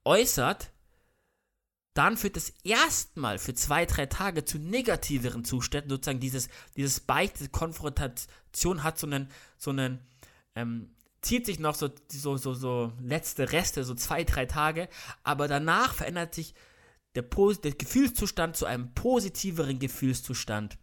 äußert, 0.03 0.71
dann 1.93 2.15
führt 2.15 2.37
es 2.37 2.53
erstmal 2.63 3.37
für 3.37 3.53
zwei, 3.53 3.85
drei 3.85 4.05
Tage 4.05 4.45
zu 4.45 4.57
negativeren 4.59 5.43
Zuständen. 5.43 5.89
Sozusagen 5.89 6.19
dieses, 6.19 6.47
dieses 6.75 7.01
Beichte, 7.01 7.49
Konfrontation 7.49 8.83
hat 8.83 8.97
so 8.97 9.07
einen, 9.07 9.29
so 9.57 9.71
einen, 9.71 9.99
ähm, 10.55 10.95
zieht 11.21 11.45
sich 11.45 11.59
noch 11.59 11.75
so, 11.75 11.89
so, 12.07 12.37
so, 12.37 12.53
so 12.53 12.93
letzte 13.01 13.51
Reste, 13.51 13.83
so 13.83 13.93
zwei, 13.93 14.23
drei 14.23 14.45
Tage, 14.45 14.87
aber 15.23 15.47
danach 15.47 15.93
verändert 15.93 16.33
sich 16.33 16.53
der, 17.15 17.23
der 17.23 17.71
Gefühlszustand 17.73 18.55
zu 18.55 18.65
einem 18.65 18.93
positiveren 18.93 19.77
Gefühlszustand. 19.79 20.77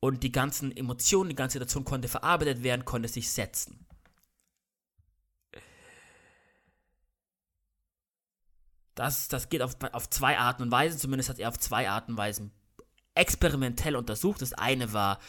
Und 0.00 0.22
die 0.22 0.32
ganzen 0.32 0.74
Emotionen, 0.74 1.30
die 1.30 1.36
ganze 1.36 1.54
Situation 1.54 1.84
konnte 1.84 2.08
verarbeitet 2.08 2.62
werden, 2.62 2.84
konnte 2.84 3.08
sich 3.08 3.30
setzen. 3.30 3.86
Das, 8.96 9.28
das 9.28 9.48
geht 9.48 9.62
auf, 9.62 9.76
auf 9.92 10.10
zwei 10.10 10.38
Arten 10.38 10.62
und 10.62 10.72
Weisen, 10.72 10.98
zumindest 10.98 11.28
hat 11.28 11.38
er 11.38 11.50
auf 11.50 11.58
zwei 11.58 11.88
Arten 11.88 12.12
und 12.12 12.18
Weisen 12.18 12.50
experimentell 13.14 13.94
untersucht. 13.94 14.42
Das 14.42 14.54
eine 14.54 14.92
war 14.92 15.20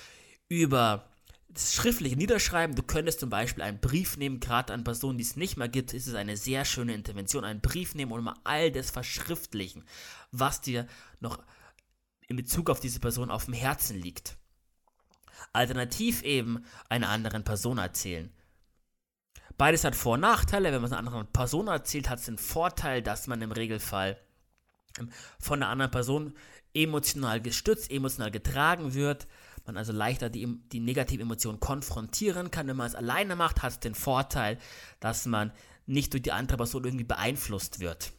über 0.49 1.05
das 1.49 1.73
schriftliche 1.73 2.15
Niederschreiben, 2.15 2.75
du 2.75 2.83
könntest 2.83 3.19
zum 3.19 3.29
Beispiel 3.29 3.63
einen 3.63 3.79
Brief 3.79 4.17
nehmen, 4.17 4.39
gerade 4.39 4.73
an 4.73 4.83
Personen, 4.83 5.17
die 5.17 5.23
es 5.23 5.35
nicht 5.35 5.57
mehr 5.57 5.69
gibt, 5.69 5.93
ist 5.93 6.07
es 6.07 6.13
eine 6.13 6.37
sehr 6.37 6.65
schöne 6.65 6.93
Intervention, 6.93 7.43
einen 7.43 7.61
Brief 7.61 7.95
nehmen 7.95 8.11
und 8.11 8.23
mal 8.23 8.35
all 8.43 8.71
das 8.71 8.91
verschriftlichen, 8.91 9.83
was 10.31 10.61
dir 10.61 10.87
noch 11.19 11.39
in 12.27 12.35
Bezug 12.35 12.69
auf 12.69 12.79
diese 12.79 12.99
Person 12.99 13.31
auf 13.31 13.45
dem 13.45 13.53
Herzen 13.53 13.99
liegt. 13.99 14.37
Alternativ 15.53 16.21
eben 16.23 16.63
einer 16.89 17.09
anderen 17.09 17.43
Person 17.43 17.77
erzählen. 17.77 18.31
Beides 19.57 19.83
hat 19.83 19.95
Vor- 19.95 20.13
und 20.15 20.21
Nachteile. 20.21 20.71
Wenn 20.71 20.81
man 20.81 20.85
es 20.85 20.91
einer 20.91 21.07
anderen 21.07 21.31
Person 21.31 21.67
erzählt, 21.67 22.09
hat 22.09 22.19
es 22.19 22.25
den 22.25 22.37
Vorteil, 22.37 23.01
dass 23.01 23.27
man 23.27 23.41
im 23.41 23.51
Regelfall 23.51 24.19
von 25.39 25.61
einer 25.61 25.71
anderen 25.71 25.91
Person 25.91 26.33
emotional 26.73 27.41
gestützt, 27.41 27.91
emotional 27.91 28.31
getragen 28.31 28.93
wird 28.93 29.27
man 29.67 29.77
also 29.77 29.91
leichter 29.91 30.29
die, 30.29 30.47
die 30.71 30.79
negativen 30.79 31.23
Emotionen 31.23 31.59
konfrontieren 31.59 32.49
kann. 32.49 32.67
Wenn 32.67 32.77
man 32.77 32.87
es 32.87 32.95
alleine 32.95 33.35
macht, 33.35 33.61
hat 33.61 33.73
es 33.73 33.79
den 33.79 33.95
Vorteil, 33.95 34.57
dass 34.99 35.25
man 35.25 35.51
nicht 35.85 36.13
durch 36.13 36.23
die 36.23 36.31
andere 36.31 36.57
Person 36.57 36.85
irgendwie 36.85 37.03
beeinflusst 37.03 37.79
wird. 37.79 38.11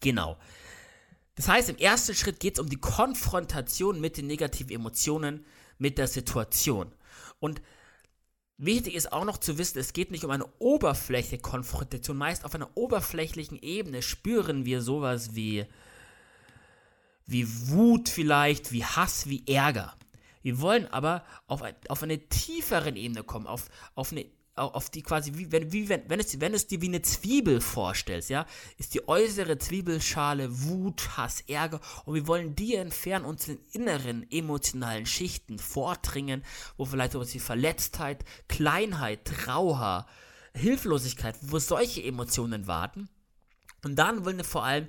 Genau. 0.00 0.38
Das 1.36 1.48
heißt, 1.48 1.68
im 1.68 1.76
ersten 1.76 2.14
Schritt 2.14 2.40
geht 2.40 2.54
es 2.54 2.60
um 2.60 2.68
die 2.68 2.80
Konfrontation 2.80 4.00
mit 4.00 4.16
den 4.16 4.26
negativen 4.26 4.74
Emotionen, 4.74 5.44
mit 5.78 5.98
der 5.98 6.08
Situation. 6.08 6.92
Und 7.40 7.60
wichtig 8.56 8.94
ist 8.94 9.12
auch 9.12 9.24
noch 9.24 9.38
zu 9.38 9.58
wissen, 9.58 9.78
es 9.78 9.92
geht 9.92 10.10
nicht 10.10 10.24
um 10.24 10.30
eine 10.30 10.46
oberflächliche 10.58 11.42
Konfrontation. 11.42 12.16
Meist 12.16 12.44
auf 12.44 12.54
einer 12.54 12.76
oberflächlichen 12.76 13.58
Ebene 13.60 14.02
spüren 14.02 14.64
wir 14.64 14.80
sowas 14.82 15.34
wie 15.34 15.66
wie 17.26 17.68
Wut 17.68 18.08
vielleicht, 18.08 18.72
wie 18.72 18.84
Hass, 18.84 19.28
wie 19.28 19.46
Ärger. 19.46 19.94
Wir 20.42 20.60
wollen 20.60 20.86
aber 20.88 21.24
auf, 21.46 21.62
auf 21.88 22.02
eine 22.02 22.28
tieferen 22.28 22.96
Ebene 22.96 23.22
kommen, 23.24 23.46
auf, 23.46 23.70
auf 23.94 24.12
eine 24.12 24.26
auf 24.56 24.88
die 24.88 25.02
quasi, 25.02 25.32
wie, 25.34 25.50
wenn, 25.50 25.72
wie, 25.72 25.88
wenn, 25.88 26.08
wenn, 26.08 26.20
es, 26.20 26.40
wenn 26.40 26.54
es 26.54 26.66
dir 26.66 26.80
wie 26.80 26.88
eine 26.88 27.02
Zwiebel 27.02 27.60
vorstellst, 27.60 28.30
ja, 28.30 28.46
ist 28.78 28.94
die 28.94 29.08
äußere 29.08 29.58
Zwiebelschale 29.58 30.48
Wut, 30.62 31.16
Hass, 31.16 31.42
Ärger 31.48 31.80
und 32.04 32.14
wir 32.14 32.26
wollen 32.26 32.54
die 32.54 32.76
entfernen, 32.76 33.24
uns 33.24 33.48
in 33.48 33.58
inneren 33.72 34.30
emotionalen 34.30 35.06
Schichten 35.06 35.58
vordringen, 35.58 36.44
wo 36.76 36.84
vielleicht 36.84 37.12
sowas 37.12 37.34
wie 37.34 37.40
Verletztheit, 37.40 38.24
Kleinheit, 38.48 39.24
Trauer, 39.24 40.06
Hilflosigkeit, 40.54 41.36
wo 41.40 41.58
solche 41.58 42.04
Emotionen 42.04 42.68
warten. 42.68 43.08
Und 43.84 43.96
dann 43.96 44.24
wollen 44.24 44.36
wir 44.36 44.44
vor 44.44 44.64
allem 44.64 44.86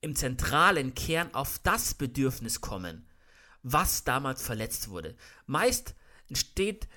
im 0.00 0.16
zentralen 0.16 0.94
Kern 0.94 1.32
auf 1.34 1.60
das 1.60 1.94
Bedürfnis 1.94 2.60
kommen, 2.60 3.06
was 3.62 4.04
damals 4.04 4.42
verletzt 4.42 4.88
wurde. 4.88 5.16
Meist 5.46 5.94
entsteht 6.28 6.88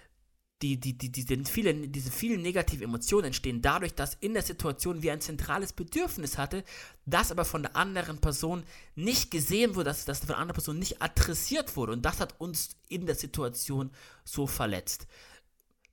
die, 0.61 0.79
die, 0.79 0.97
die, 0.97 1.11
die, 1.11 1.45
viele, 1.45 1.73
diese 1.87 2.09
vielen 2.09 2.41
negativen 2.41 2.85
Emotionen 2.85 3.25
entstehen 3.25 3.61
dadurch, 3.61 3.93
dass 3.93 4.15
in 4.15 4.33
der 4.33 4.41
Situation 4.41 5.03
wir 5.03 5.13
ein 5.13 5.21
zentrales 5.21 5.71
Bedürfnis 5.71 6.37
hatte, 6.37 6.63
das 7.05 7.31
aber 7.31 7.45
von 7.45 7.61
der 7.61 7.75
anderen 7.75 8.19
Person 8.19 8.63
nicht 8.95 9.29
gesehen 9.29 9.75
wurde, 9.75 9.85
dass 9.85 10.05
das 10.05 10.19
von 10.19 10.29
der 10.29 10.37
anderen 10.37 10.55
Person 10.55 10.79
nicht 10.79 11.01
adressiert 11.01 11.75
wurde. 11.75 11.93
Und 11.93 12.03
das 12.03 12.19
hat 12.19 12.39
uns 12.39 12.77
in 12.89 13.05
der 13.05 13.15
Situation 13.15 13.91
so 14.23 14.47
verletzt. 14.47 15.07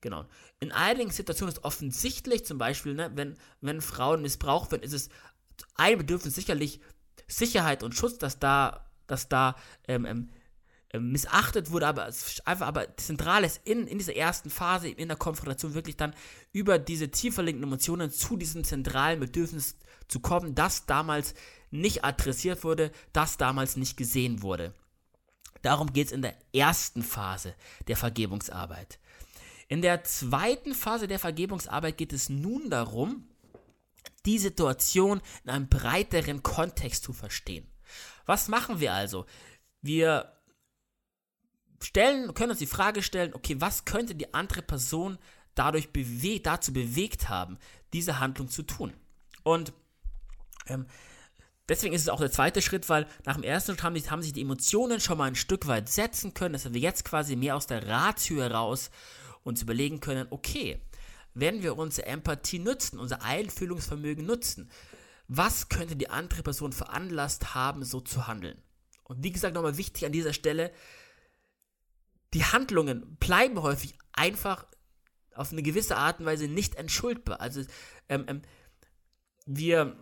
Genau. 0.01 0.25
In 0.61 0.73
einigen 0.73 1.11
Situationen 1.11 1.55
ist 1.55 1.65
offensichtlich, 1.65 2.47
zum 2.47 2.57
Beispiel, 2.57 2.95
ne, 2.95 3.11
wenn, 3.15 3.37
wenn 3.61 3.83
Frauen 3.83 4.23
missbraucht 4.23 4.71
werden, 4.71 4.83
ist 4.83 4.95
es 4.95 5.11
ein 5.75 5.99
Bedürfnis 5.99 6.35
sicherlich 6.35 6.81
Sicherheit 7.27 7.83
und 7.83 7.95
Schutz, 7.95 8.19
dass 8.19 8.39
da, 8.39 8.91
dass 9.07 9.29
da 9.29 9.57
ähm, 9.89 10.07
ähm, 10.07 10.31
missachtet 10.99 11.71
wurde, 11.71 11.87
aber 11.87 12.05
einfach 12.45 12.67
aber 12.67 12.97
zentral 12.97 13.45
ist 13.45 13.61
in, 13.65 13.87
in 13.87 13.99
dieser 13.99 14.17
ersten 14.17 14.51
Phase, 14.51 14.89
in 14.89 15.09
der 15.09 15.17
Konfrontation 15.17 15.75
wirklich 15.75 15.97
dann 15.97 16.15
über 16.53 16.79
diese 16.79 17.11
tiefer 17.11 17.47
Emotionen 17.47 18.11
zu 18.11 18.37
diesem 18.37 18.65
zentralen 18.65 19.21
Bedürfnis 19.21 19.77
zu 20.09 20.21
kommen, 20.21 20.55
das 20.55 20.87
damals 20.87 21.35
nicht 21.71 22.05
adressiert 22.05 22.65
wurde, 22.65 22.93
das 23.13 23.37
damals 23.37 23.77
nicht 23.77 23.97
gesehen 23.97 24.43
wurde. 24.43 24.75
Darum 25.63 25.93
geht 25.93 26.09
es 26.09 26.13
in 26.13 26.23
der 26.23 26.37
ersten 26.53 27.03
Phase 27.03 27.55
der 27.89 27.97
Vergebungsarbeit. 27.97 28.99
In 29.69 29.83
der 29.83 30.05
zweiten 30.05 30.75
Phase 30.75 31.09
der 31.09 31.19
Vergebungsarbeit 31.19 31.97
geht 31.97 32.13
es 32.13 32.29
nun 32.29 32.69
darum, 32.71 33.27
die 34.27 34.39
Situation 34.39 35.21
in 35.45 35.51
einem 35.51 35.69
breiteren 35.69 36.43
Kontext 36.43 37.05
zu 37.05 37.13
verstehen. 37.13 37.67
Was 38.27 38.49
machen 38.49 38.81
wir 38.81 38.93
also? 38.93 39.27
Wir 39.81 40.34
stellen, 41.85 42.33
können 42.35 42.51
uns 42.51 42.59
die 42.59 42.67
Frage 42.67 43.03
stellen, 43.03 43.35
okay, 43.35 43.57
was 43.61 43.85
könnte 43.85 44.15
die 44.15 44.33
andere 44.35 44.63
Person 44.63 45.19
dadurch 45.55 45.93
bewe 45.93 46.41
dazu 46.41 46.73
bewegt 46.73 47.29
haben, 47.29 47.59
diese 47.93 48.21
Handlung 48.21 48.49
zu 48.49 48.63
tun? 48.63 48.93
Und 49.43 49.73
ähm, 50.67 50.87
deswegen 51.69 51.95
ist 51.95 52.03
es 52.03 52.09
auch 52.09 52.21
der 52.21 52.33
zweite 52.33 52.63
Schritt, 52.63 52.89
weil 52.89 53.07
nach 53.25 53.35
dem 53.35 53.45
ersten 53.45 53.73
Schritt 53.73 53.83
haben, 53.83 54.11
haben 54.11 54.23
sich 54.23 54.33
die 54.33 54.43
Emotionen 54.43 55.01
schon 55.01 55.19
mal 55.19 55.25
ein 55.25 55.37
Stück 55.37 55.67
weit 55.67 55.89
setzen 55.89 56.35
können, 56.35 56.55
dass 56.55 56.73
wir 56.73 56.81
jetzt 56.81 57.05
quasi 57.05 57.37
mehr 57.37 57.57
aus 57.57 57.67
der 57.67 57.87
Ratio 57.87 58.41
heraus 58.41 58.91
uns 59.43 59.63
überlegen 59.63 60.01
können, 60.01 60.27
okay, 60.31 60.81
wenn 61.35 61.63
wir 61.63 61.77
unsere 61.77 62.07
Empathie 62.07 62.61
nutzen, 62.61 62.99
unser 62.99 63.23
Einfühlungsvermögen 63.23 64.25
nutzen, 64.25 64.71
was 65.29 65.69
könnte 65.69 65.97
die 65.97 66.11
andere 66.11 66.43
Person 66.43 66.73
veranlasst 66.73 67.55
haben, 67.55 67.85
so 67.85 68.01
zu 68.01 68.27
handeln? 68.27 68.61
Und 69.05 69.23
wie 69.23 69.33
gesagt, 69.33 69.55
nochmal 69.55 69.77
wichtig 69.77 70.07
an 70.07 70.13
dieser 70.13 70.33
Stelle, 70.33 70.73
die 72.35 72.45
Handlungen 72.45 73.17
bleiben 73.17 73.63
häufig 73.63 73.97
einfach 74.13 74.67
auf 75.35 75.53
eine 75.53 75.63
gewisse 75.63 75.97
Art 75.97 76.21
und 76.21 76.27
Weise 76.27 76.49
nicht 76.49 76.75
entschuldbar. 76.75 77.41
Also 77.41 77.63
ähm, 78.09 78.25
ähm, 78.29 78.43
wir 79.47 79.97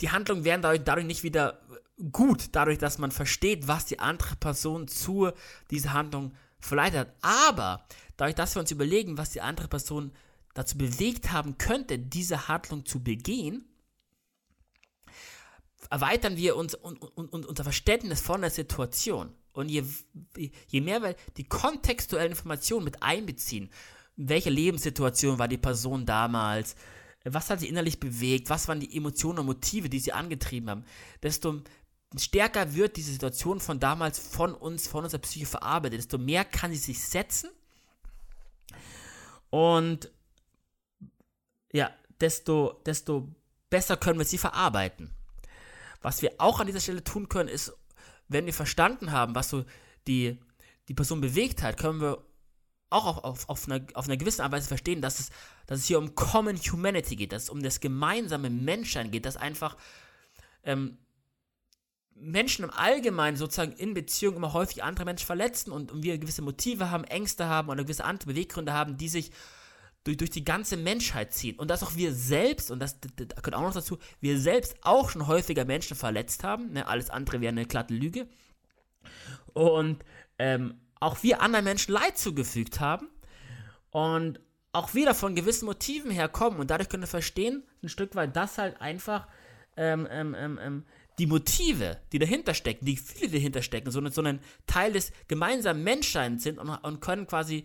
die 0.00 0.10
Handlungen 0.10 0.44
werden 0.44 0.62
dadurch, 0.62 0.82
dadurch 0.84 1.06
nicht 1.06 1.22
wieder 1.22 1.62
gut, 2.10 2.48
dadurch, 2.52 2.78
dass 2.78 2.98
man 2.98 3.12
versteht, 3.12 3.68
was 3.68 3.86
die 3.86 4.00
andere 4.00 4.34
Person 4.36 4.88
zu 4.88 5.30
dieser 5.70 5.92
Handlung 5.92 6.34
verleitet 6.58 7.00
hat. 7.00 7.14
Aber 7.22 7.86
dadurch, 8.16 8.34
dass 8.34 8.56
wir 8.56 8.60
uns 8.60 8.70
überlegen, 8.70 9.18
was 9.18 9.30
die 9.30 9.40
andere 9.40 9.68
Person 9.68 10.12
dazu 10.54 10.76
bewegt 10.76 11.30
haben 11.30 11.58
könnte, 11.58 11.98
diese 11.98 12.48
Handlung 12.48 12.84
zu 12.84 13.02
begehen, 13.02 13.64
erweitern 15.90 16.36
wir 16.36 16.56
uns 16.56 16.74
und, 16.74 16.98
und 17.00 17.46
unser 17.46 17.64
Verständnis 17.64 18.20
von 18.20 18.40
der 18.40 18.50
Situation. 18.50 19.32
Und 19.52 19.68
je, 19.68 19.84
je 20.68 20.80
mehr 20.80 21.02
wir 21.02 21.14
die 21.36 21.44
kontextuellen 21.44 22.32
Informationen 22.32 22.84
mit 22.84 23.02
einbeziehen, 23.02 23.70
welche 24.16 24.50
Lebenssituation 24.50 25.38
war 25.38 25.48
die 25.48 25.58
Person 25.58 26.06
damals, 26.06 26.74
was 27.24 27.50
hat 27.50 27.60
sie 27.60 27.68
innerlich 27.68 28.00
bewegt, 28.00 28.50
was 28.50 28.68
waren 28.68 28.80
die 28.80 28.96
Emotionen 28.96 29.40
und 29.40 29.46
Motive, 29.46 29.88
die 29.88 30.00
sie 30.00 30.12
angetrieben 30.12 30.70
haben, 30.70 30.84
desto 31.22 31.62
stärker 32.16 32.74
wird 32.74 32.96
diese 32.96 33.12
Situation 33.12 33.60
von 33.60 33.78
damals 33.78 34.18
von 34.18 34.54
uns, 34.54 34.88
von 34.88 35.04
unserer 35.04 35.20
Psyche 35.20 35.46
verarbeitet, 35.46 36.00
desto 36.00 36.18
mehr 36.18 36.44
kann 36.44 36.72
sie 36.72 36.78
sich 36.78 37.02
setzen 37.02 37.50
und 39.50 40.10
ja, 41.72 41.90
desto, 42.20 42.80
desto 42.84 43.28
besser 43.70 43.96
können 43.96 44.18
wir 44.18 44.26
sie 44.26 44.38
verarbeiten. 44.38 45.10
Was 46.02 46.20
wir 46.20 46.32
auch 46.38 46.60
an 46.60 46.66
dieser 46.66 46.80
Stelle 46.80 47.04
tun 47.04 47.28
können, 47.28 47.48
ist 47.48 47.72
wenn 48.32 48.46
wir 48.46 48.54
verstanden 48.54 49.12
haben, 49.12 49.34
was 49.34 49.50
so 49.50 49.64
die, 50.06 50.38
die 50.88 50.94
Person 50.94 51.20
bewegt 51.20 51.62
hat, 51.62 51.76
können 51.76 52.00
wir 52.00 52.24
auch 52.90 53.06
auf, 53.06 53.24
auf, 53.24 53.48
auf, 53.48 53.68
einer, 53.68 53.84
auf 53.94 54.06
einer 54.06 54.16
gewissen 54.16 54.42
Art 54.42 54.50
und 54.50 54.58
Weise 54.58 54.68
verstehen, 54.68 55.00
dass 55.00 55.18
es, 55.18 55.30
dass 55.66 55.78
es 55.78 55.86
hier 55.86 55.98
um 55.98 56.14
Common 56.14 56.56
Humanity 56.56 57.16
geht, 57.16 57.32
dass 57.32 57.44
es 57.44 57.50
um 57.50 57.62
das 57.62 57.80
gemeinsame 57.80 58.50
Menschsein 58.50 59.10
geht, 59.10 59.24
dass 59.24 59.36
einfach 59.36 59.76
ähm, 60.64 60.98
Menschen 62.14 62.64
im 62.64 62.70
Allgemeinen 62.70 63.36
sozusagen 63.36 63.72
in 63.72 63.94
Beziehung 63.94 64.36
immer 64.36 64.52
häufig 64.52 64.82
andere 64.84 65.04
Menschen 65.04 65.26
verletzen 65.26 65.72
und, 65.72 65.90
und 65.90 66.02
wir 66.02 66.18
gewisse 66.18 66.42
Motive 66.42 66.90
haben, 66.90 67.04
Ängste 67.04 67.46
haben 67.46 67.68
oder 67.68 67.82
gewisse 67.82 68.04
andere 68.04 68.28
Beweggründe 68.28 68.72
haben, 68.72 68.96
die 68.96 69.08
sich 69.08 69.32
durch, 70.04 70.16
durch 70.16 70.30
die 70.30 70.44
ganze 70.44 70.76
Menschheit 70.76 71.32
ziehen. 71.32 71.58
Und 71.58 71.70
dass 71.70 71.82
auch 71.82 71.94
wir 71.96 72.12
selbst, 72.12 72.70
und 72.70 72.80
das, 72.80 73.00
das, 73.00 73.12
das 73.16 73.42
gehört 73.42 73.54
auch 73.54 73.62
noch 73.62 73.74
dazu, 73.74 73.98
wir 74.20 74.38
selbst 74.38 74.76
auch 74.82 75.10
schon 75.10 75.26
häufiger 75.26 75.64
Menschen 75.64 75.96
verletzt 75.96 76.44
haben. 76.44 76.72
Ne? 76.72 76.86
Alles 76.86 77.10
andere 77.10 77.40
wäre 77.40 77.52
eine 77.52 77.66
glatte 77.66 77.94
Lüge. 77.94 78.26
Und 79.52 80.04
ähm, 80.38 80.80
auch 81.00 81.22
wir 81.22 81.40
anderen 81.40 81.64
Menschen 81.64 81.92
Leid 81.92 82.18
zugefügt 82.18 82.80
haben. 82.80 83.08
Und 83.90 84.40
auch 84.72 84.94
wir 84.94 85.14
von 85.14 85.34
gewissen 85.34 85.66
Motiven 85.66 86.10
herkommen. 86.10 86.58
Und 86.58 86.70
dadurch 86.70 86.88
können 86.88 87.02
wir 87.02 87.08
verstehen, 87.08 87.62
ein 87.82 87.88
Stück 87.88 88.14
weit, 88.14 88.34
dass 88.36 88.58
halt 88.58 88.80
einfach 88.80 89.28
ähm, 89.76 90.08
ähm, 90.10 90.34
ähm, 90.38 90.58
ähm 90.62 90.84
die 91.18 91.26
Motive, 91.26 91.98
die 92.10 92.18
dahinter 92.18 92.54
stecken, 92.54 92.86
die 92.86 92.96
viele 92.96 93.32
dahinter 93.32 93.60
stecken, 93.60 93.90
so, 93.90 94.04
so 94.08 94.22
ein 94.22 94.40
Teil 94.66 94.94
des 94.94 95.12
gemeinsamen 95.28 95.84
Menschseins 95.84 96.42
sind 96.42 96.58
und, 96.58 96.70
und 96.70 97.00
können 97.00 97.26
quasi 97.26 97.64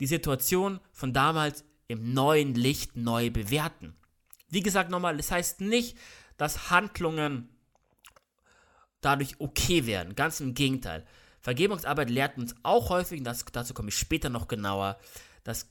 die 0.00 0.06
Situation 0.06 0.80
von 0.92 1.12
damals 1.12 1.64
im 1.88 2.14
neuen 2.14 2.54
Licht 2.54 2.96
neu 2.96 3.30
bewerten. 3.30 3.96
Wie 4.48 4.62
gesagt 4.62 4.90
nochmal, 4.90 5.16
das 5.16 5.30
heißt 5.30 5.60
nicht, 5.60 5.96
dass 6.36 6.70
Handlungen 6.70 7.48
dadurch 9.00 9.36
okay 9.38 9.86
werden. 9.86 10.14
Ganz 10.14 10.40
im 10.40 10.54
Gegenteil. 10.54 11.06
Vergebungsarbeit 11.40 12.10
lehrt 12.10 12.38
uns 12.38 12.54
auch 12.62 12.90
häufig, 12.90 13.22
das, 13.22 13.44
dazu 13.44 13.72
komme 13.72 13.88
ich 13.88 13.98
später 13.98 14.30
noch 14.30 14.48
genauer, 14.48 14.98
dass, 15.44 15.68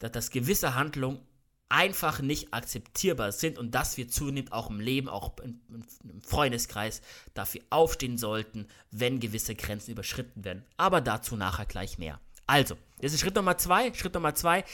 dass 0.00 0.30
gewisse 0.30 0.74
Handlungen 0.74 1.20
einfach 1.68 2.20
nicht 2.20 2.54
akzeptierbar 2.54 3.32
sind 3.32 3.58
und 3.58 3.72
dass 3.72 3.96
wir 3.96 4.08
zunehmend 4.08 4.52
auch 4.52 4.70
im 4.70 4.80
Leben, 4.80 5.08
auch 5.08 5.38
im, 5.38 5.60
im 5.68 6.22
Freundeskreis 6.22 7.02
dafür 7.34 7.62
aufstehen 7.70 8.18
sollten, 8.18 8.68
wenn 8.90 9.20
gewisse 9.20 9.54
Grenzen 9.54 9.92
überschritten 9.92 10.44
werden. 10.44 10.64
Aber 10.76 11.00
dazu 11.00 11.36
nachher 11.36 11.66
gleich 11.66 11.98
mehr. 11.98 12.20
Also, 12.46 12.76
das 13.00 13.12
ist 13.12 13.20
Schritt 13.20 13.34
Nummer 13.34 13.58
zwei. 13.58 13.92
Schritt 13.94 14.14
Nummer 14.14 14.34
zwei, 14.34 14.64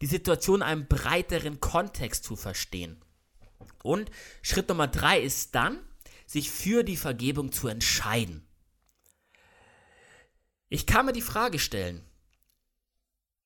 die 0.00 0.06
Situation 0.06 0.60
in 0.60 0.62
einem 0.62 0.86
breiteren 0.86 1.60
Kontext 1.60 2.24
zu 2.24 2.36
verstehen. 2.36 3.00
Und 3.82 4.10
Schritt 4.42 4.68
Nummer 4.68 4.88
drei 4.88 5.20
ist 5.20 5.54
dann, 5.54 5.78
sich 6.26 6.50
für 6.50 6.82
die 6.82 6.96
Vergebung 6.96 7.52
zu 7.52 7.68
entscheiden. 7.68 8.46
Ich 10.68 10.86
kann 10.86 11.06
mir 11.06 11.12
die 11.12 11.22
Frage 11.22 11.58
stellen, 11.58 12.04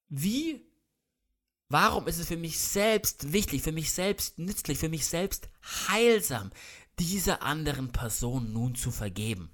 wie, 0.09 0.67
warum 1.69 2.09
ist 2.09 2.19
es 2.19 2.27
für 2.27 2.37
mich 2.37 2.59
selbst 2.59 3.33
wichtig, 3.33 3.63
für 3.63 3.73
mich 3.73 3.93
selbst 3.93 4.39
nützlich, 4.39 4.79
für 4.79 4.89
mich 4.89 5.07
selbst 5.07 5.49
heilsam, 5.89 6.51
dieser 6.99 7.43
anderen 7.43 7.93
Person 7.93 8.53
nun 8.53 8.75
zu 8.75 8.91
vergeben? 8.91 9.51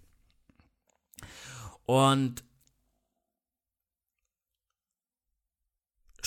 Und 1.84 2.44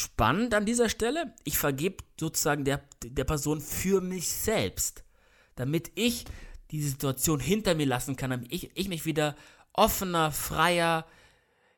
spannend 0.02 0.54
an 0.54 0.66
dieser 0.66 0.90
Stelle, 0.90 1.34
ich 1.44 1.58
vergebe 1.58 2.04
sozusagen 2.20 2.66
der, 2.66 2.82
der 3.04 3.24
Person 3.24 3.62
für 3.62 4.02
mich 4.02 4.28
selbst, 4.30 5.04
damit 5.56 5.92
ich 5.96 6.26
die 6.72 6.82
Situation 6.82 7.40
hinter 7.40 7.76
mir 7.76 7.86
lassen 7.86 8.16
kann, 8.16 8.32
damit 8.32 8.52
ich, 8.52 8.72
ich 8.76 8.88
mich 8.88 9.06
wieder 9.06 9.36
offener, 9.74 10.32
freier, 10.32 11.06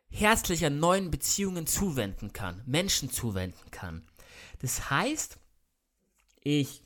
herzlicher 0.10 0.70
neuen 0.70 1.12
Beziehungen 1.12 1.68
zuwenden 1.68 2.34
kann, 2.34 2.62
Menschen 2.66 3.12
zuwenden 3.12 3.72
kann. 3.72 4.06
Das 4.60 4.90
heißt, 4.90 5.38
ich 6.42 6.84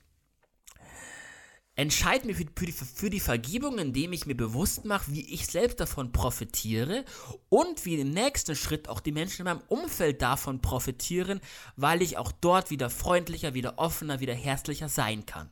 entscheide 1.77 2.25
mich 2.25 2.37
für 2.37 2.65
die, 2.65 2.71
für 2.71 3.09
die 3.09 3.19
Vergebung, 3.19 3.77
indem 3.77 4.11
ich 4.11 4.25
mir 4.25 4.35
bewusst 4.35 4.83
mache, 4.83 5.11
wie 5.11 5.31
ich 5.31 5.45
selbst 5.45 5.79
davon 5.79 6.11
profitiere 6.11 7.05
und 7.49 7.85
wie 7.85 7.99
im 7.99 8.09
nächsten 8.09 8.55
Schritt 8.55 8.89
auch 8.89 8.99
die 8.99 9.11
Menschen 9.11 9.41
in 9.41 9.53
meinem 9.53 9.63
Umfeld 9.67 10.23
davon 10.23 10.59
profitieren, 10.59 11.39
weil 11.75 12.01
ich 12.01 12.17
auch 12.17 12.31
dort 12.31 12.71
wieder 12.71 12.89
freundlicher, 12.89 13.53
wieder 13.53 13.77
offener, 13.77 14.19
wieder 14.19 14.33
herzlicher 14.33 14.89
sein 14.89 15.27
kann. 15.27 15.51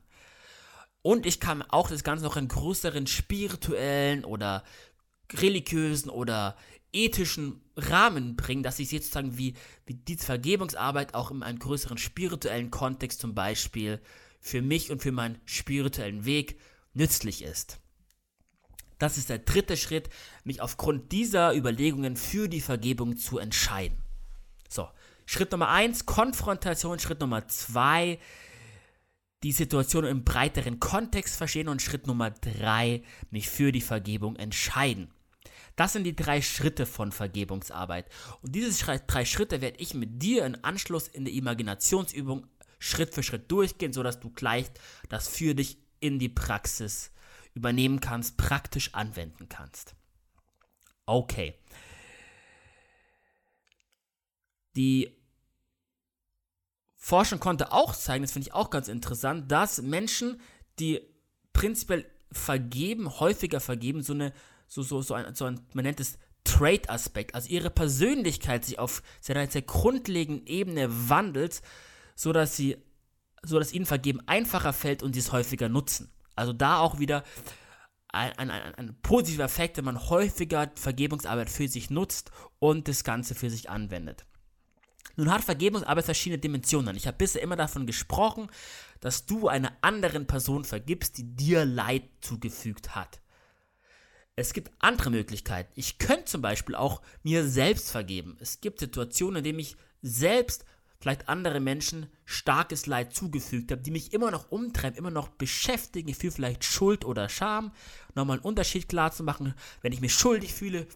Und 1.03 1.27
ich 1.27 1.39
kann 1.39 1.61
auch 1.61 1.89
das 1.89 2.03
Ganze 2.03 2.25
noch 2.25 2.37
in 2.37 2.47
größeren 2.47 3.05
spirituellen 3.05 4.25
oder 4.25 4.63
religiösen 5.31 6.09
oder 6.09 6.57
ethischen 6.91 7.61
Rahmen 7.77 8.35
bringen, 8.35 8.63
dass 8.63 8.79
ich 8.79 8.89
sozusagen 8.89 9.37
wie, 9.37 9.53
wie 9.85 9.93
diese 9.93 10.25
Vergebungsarbeit 10.25 11.13
auch 11.13 11.29
in 11.29 11.43
einem 11.43 11.59
größeren 11.59 11.99
spirituellen 11.99 12.71
Kontext 12.71 13.19
zum 13.19 13.35
Beispiel 13.35 14.01
für 14.45 14.61
mich 14.61 14.91
und 14.91 15.01
für 15.01 15.11
meinen 15.11 15.39
spirituellen 15.45 16.23
Weg 16.23 16.59
nützlich 16.93 17.41
ist. 17.41 17.79
Das 18.99 19.17
ist 19.17 19.29
der 19.29 19.39
dritte 19.39 19.75
Schritt, 19.75 20.07
mich 20.43 20.61
aufgrund 20.61 21.11
dieser 21.11 21.55
Überlegungen 21.55 22.15
für 22.15 22.47
die 22.47 22.61
Vergebung 22.61 23.17
zu 23.17 23.39
entscheiden. 23.39 23.97
So, 24.69 24.87
Schritt 25.25 25.51
Nummer 25.51 25.69
eins, 25.69 26.05
Konfrontation. 26.05 26.99
Schritt 26.99 27.21
Nummer 27.21 27.47
zwei, 27.47 28.19
die 29.41 29.51
Situation 29.51 30.05
im 30.05 30.23
breiteren 30.23 30.79
Kontext 30.79 31.37
verstehen. 31.37 31.67
Und 31.67 31.81
Schritt 31.81 32.05
Nummer 32.05 32.29
drei, 32.29 33.01
mich 33.31 33.49
für 33.49 33.71
die 33.71 33.81
Vergebung 33.81 34.35
entscheiden. 34.35 35.11
Das 35.75 35.93
sind 35.93 36.03
die 36.03 36.15
drei 36.15 36.43
Schritte 36.43 36.85
von 36.85 37.11
Vergebungsarbeit. 37.11 38.05
Und 38.43 38.53
diese 38.53 38.85
drei 39.07 39.25
Schritte 39.25 39.61
werde 39.61 39.79
ich 39.79 39.95
mit 39.95 40.21
dir 40.21 40.45
in 40.45 40.63
Anschluss 40.63 41.07
in 41.07 41.25
der 41.25 41.33
Imaginationsübung 41.33 42.45
Schritt 42.85 43.15
für 43.15 43.23
Schritt 43.23 43.51
durchgehen, 43.51 43.93
sodass 43.93 44.19
du 44.19 44.29
gleich 44.29 44.67
das 45.09 45.27
für 45.27 45.55
dich 45.55 45.79
in 45.99 46.19
die 46.19 46.29
Praxis 46.29 47.11
übernehmen 47.55 47.99
kannst, 47.99 48.37
praktisch 48.37 48.93
anwenden 48.93 49.49
kannst. 49.49 49.95
Okay. 51.07 51.55
Die 54.75 55.17
Forschung 56.95 57.39
konnte 57.39 57.71
auch 57.71 57.95
zeigen, 57.95 58.23
das 58.23 58.33
finde 58.33 58.49
ich 58.49 58.53
auch 58.53 58.69
ganz 58.69 58.87
interessant, 58.87 59.51
dass 59.51 59.81
Menschen, 59.81 60.39
die 60.79 61.01
prinzipiell 61.53 62.05
vergeben, 62.31 63.19
häufiger 63.19 63.61
vergeben, 63.61 64.03
so 64.03 64.13
eine, 64.13 64.33
so, 64.67 64.83
so, 64.83 65.01
so 65.01 65.13
ein, 65.13 65.33
so 65.33 65.45
ein 65.45 65.61
man 65.73 65.85
nennt 65.85 65.99
es 65.99 66.19
Trait-Aspekt, 66.43 67.33
also 67.33 67.49
ihre 67.49 67.71
Persönlichkeit 67.71 68.65
sich 68.65 68.77
auf 68.77 69.01
sehr, 69.21 69.49
sehr 69.49 69.61
grundlegenden 69.63 70.45
Ebene 70.45 71.09
wandelt, 71.09 71.61
so 72.15 72.33
dass 72.33 72.55
sie, 72.55 72.77
so 73.43 73.59
ihnen 73.59 73.85
Vergeben 73.85 74.21
einfacher 74.27 74.73
fällt 74.73 75.03
und 75.03 75.13
sie 75.13 75.19
es 75.19 75.31
häufiger 75.31 75.69
nutzen. 75.69 76.11
Also 76.35 76.53
da 76.53 76.79
auch 76.79 76.99
wieder 76.99 77.23
ein, 78.07 78.31
ein, 78.39 78.49
ein, 78.49 78.75
ein, 78.75 78.95
positiver 79.01 79.43
Effekt, 79.43 79.77
wenn 79.77 79.85
man 79.85 80.09
häufiger 80.09 80.71
Vergebungsarbeit 80.75 81.49
für 81.49 81.67
sich 81.67 81.89
nutzt 81.89 82.31
und 82.59 82.87
das 82.87 83.03
Ganze 83.03 83.35
für 83.35 83.49
sich 83.49 83.69
anwendet. 83.69 84.25
Nun 85.17 85.31
hat 85.31 85.43
Vergebungsarbeit 85.43 86.05
verschiedene 86.05 86.39
Dimensionen. 86.39 86.95
Ich 86.95 87.07
habe 87.07 87.17
bisher 87.17 87.41
immer 87.41 87.55
davon 87.55 87.85
gesprochen, 87.85 88.49
dass 88.99 89.25
du 89.25 89.47
einer 89.47 89.71
anderen 89.81 90.27
Person 90.27 90.65
vergibst, 90.65 91.17
die 91.17 91.35
dir 91.35 91.63
Leid 91.65 92.03
zugefügt 92.21 92.95
hat. 92.95 93.21
Es 94.35 94.51
gibt 94.51 94.71
andere 94.79 95.11
Möglichkeiten. 95.11 95.71
Ich 95.75 95.97
könnte 95.97 96.25
zum 96.25 96.41
Beispiel 96.41 96.75
auch 96.75 97.01
mir 97.23 97.47
selbst 97.47 97.91
vergeben. 97.91 98.35
Es 98.41 98.59
gibt 98.59 98.79
Situationen, 98.79 99.37
in 99.37 99.43
denen 99.45 99.59
ich 99.59 99.77
selbst 100.01 100.65
vielleicht 100.99 101.29
andere 101.29 101.59
Menschen 101.59 102.07
starkes 102.25 102.85
Leid 102.85 103.13
zugefügt 103.13 103.71
habe, 103.71 103.81
die 103.81 103.91
mich 103.91 104.13
immer 104.13 104.31
noch 104.31 104.51
umtreiben, 104.51 104.97
immer 104.97 105.11
noch 105.11 105.29
beschäftigen. 105.29 106.09
Ich 106.09 106.17
fühle 106.17 106.31
vielleicht 106.31 106.63
Schuld 106.63 107.05
oder 107.05 107.29
Scham. 107.29 107.71
Nochmal 108.15 108.37
einen 108.37 108.45
Unterschied 108.45 108.89
klar 108.89 109.11
zu 109.11 109.23
machen, 109.23 109.53
wenn 109.81 109.93
ich 109.93 110.01
mich 110.01 110.13
schuldig 110.13 110.53
fühle, 110.53 110.87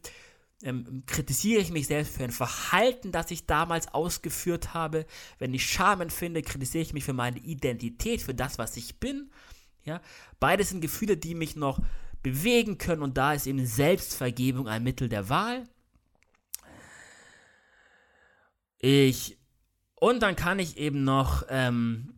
ähm, 0.64 1.04
kritisiere 1.06 1.62
ich 1.62 1.72
mich 1.72 1.88
selbst 1.88 2.16
für 2.16 2.24
ein 2.24 2.32
Verhalten, 2.32 3.12
das 3.12 3.32
ich 3.32 3.46
damals 3.46 3.88
ausgeführt 3.94 4.74
habe. 4.74 5.06
Wenn 5.38 5.54
ich 5.54 5.66
Scham 5.66 6.02
empfinde, 6.02 6.42
kritisiere 6.42 6.82
ich 6.82 6.94
mich 6.94 7.06
für 7.06 7.14
meine 7.14 7.40
Identität, 7.40 8.22
für 8.22 8.34
das, 8.34 8.58
was 8.58 8.76
ich 8.76 9.00
bin. 9.00 9.32
Ja? 9.84 10.02
Beides 10.40 10.70
sind 10.70 10.82
Gefühle, 10.82 11.18
die 11.18 11.36
mich 11.36 11.56
noch 11.56 11.80
bewegen 12.22 12.78
können 12.78 13.02
und 13.02 13.18
da 13.18 13.34
ist 13.34 13.48
eben 13.48 13.66
Selbstvergebung 13.66 14.68
ein 14.68 14.84
Mittel 14.84 15.08
der 15.08 15.30
Wahl. 15.30 15.64
Ich 18.80 19.39
und 20.00 20.22
dann 20.22 20.36
kann 20.36 20.60
ich 20.60 20.78
eben 20.78 21.04
noch 21.04 21.44
ähm, 21.50 22.14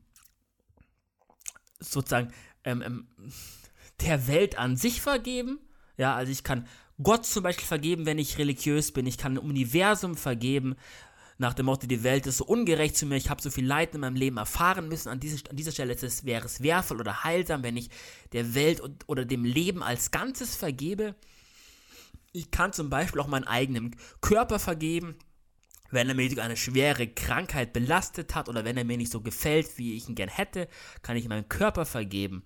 sozusagen 1.79 2.31
ähm, 2.63 2.81
ähm, 2.81 3.07
der 4.01 4.27
Welt 4.27 4.57
an 4.57 4.77
sich 4.77 5.01
vergeben. 5.01 5.59
Ja, 5.97 6.15
also 6.15 6.31
ich 6.31 6.43
kann 6.43 6.67
Gott 7.01 7.25
zum 7.25 7.43
Beispiel 7.43 7.65
vergeben, 7.65 8.05
wenn 8.05 8.19
ich 8.19 8.37
religiös 8.37 8.91
bin. 8.91 9.07
Ich 9.07 9.17
kann 9.17 9.33
ein 9.33 9.39
Universum 9.39 10.15
vergeben. 10.15 10.75
Nach 11.37 11.55
dem 11.55 11.65
Motto, 11.65 11.87
die 11.87 12.03
Welt 12.03 12.27
ist 12.27 12.37
so 12.37 12.45
ungerecht 12.45 12.95
zu 12.95 13.07
mir, 13.07 13.15
ich 13.15 13.31
habe 13.31 13.41
so 13.41 13.49
viel 13.49 13.65
Leid 13.65 13.95
in 13.95 14.01
meinem 14.01 14.15
Leben 14.15 14.37
erfahren 14.37 14.87
müssen. 14.87 15.09
An, 15.09 15.19
diese, 15.19 15.49
an 15.49 15.55
dieser 15.55 15.71
Stelle 15.71 15.95
es, 15.95 16.23
wäre 16.23 16.45
es 16.45 16.61
wertvoll 16.61 16.99
oder 16.99 17.23
heilsam, 17.23 17.63
wenn 17.63 17.77
ich 17.77 17.89
der 18.31 18.53
Welt 18.53 18.79
und, 18.79 19.03
oder 19.07 19.25
dem 19.25 19.43
Leben 19.43 19.81
als 19.81 20.11
Ganzes 20.11 20.55
vergebe. 20.55 21.15
Ich 22.31 22.51
kann 22.51 22.73
zum 22.73 22.91
Beispiel 22.91 23.19
auch 23.19 23.27
meinen 23.27 23.47
eigenen 23.47 23.95
Körper 24.21 24.59
vergeben 24.59 25.15
wenn 25.91 26.09
er 26.09 26.15
mich 26.15 26.29
durch 26.29 26.41
eine 26.41 26.57
schwere 26.57 27.07
Krankheit 27.07 27.73
belastet 27.73 28.35
hat 28.35 28.49
oder 28.49 28.65
wenn 28.65 28.77
er 28.77 28.85
mir 28.85 28.97
nicht 28.97 29.11
so 29.11 29.21
gefällt, 29.21 29.77
wie 29.77 29.95
ich 29.95 30.09
ihn 30.09 30.15
gern 30.15 30.29
hätte, 30.29 30.67
kann 31.01 31.17
ich 31.17 31.27
meinem 31.27 31.49
Körper 31.49 31.85
vergeben. 31.85 32.43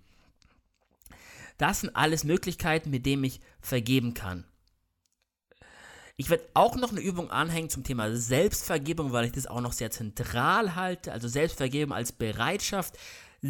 Das 1.58 1.82
sind 1.82 1.96
alles 1.96 2.24
Möglichkeiten, 2.24 2.90
mit 2.90 3.06
denen 3.06 3.24
ich 3.24 3.40
vergeben 3.62 4.14
kann. 4.14 4.46
Ich 6.18 6.30
werde 6.30 6.46
auch 6.54 6.78
noch 6.78 6.92
eine 6.92 7.02
Übung 7.02 7.30
anhängen 7.30 7.70
zum 7.70 7.84
Thema 7.84 8.16
Selbstvergebung, 8.16 9.12
weil 9.12 9.26
ich 9.26 9.34
das 9.34 9.48
auch 9.48 9.60
noch 9.60 9.74
sehr 9.74 9.92
zentral 9.92 10.76
halte. 10.76 11.12
Also 11.12 11.28
Selbstvergebung 11.28 11.94
als 11.94 12.14
Bereitschaft, 12.14 12.98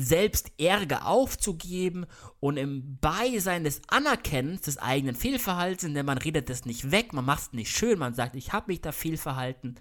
selbst 0.04 0.52
Ärger 0.60 1.08
aufzugeben 1.08 2.06
und 2.40 2.58
im 2.58 2.98
Beisein 2.98 3.64
des 3.64 3.82
Anerkennens 3.88 4.62
des 4.62 4.78
eigenen 4.78 5.16
Fehlverhaltens, 5.16 5.94
denn 5.94 6.06
man 6.06 6.18
redet 6.18 6.50
das 6.50 6.66
nicht 6.66 6.92
weg, 6.92 7.14
man 7.14 7.26
macht 7.26 7.42
es 7.42 7.54
nicht 7.54 7.72
schön, 7.72 8.00
man 8.00 8.14
sagt, 8.14 8.36
ich 8.36 8.54
habe 8.54 8.72
mich 8.72 8.82
da 8.82 8.92
fehlverhalten, 8.92 9.76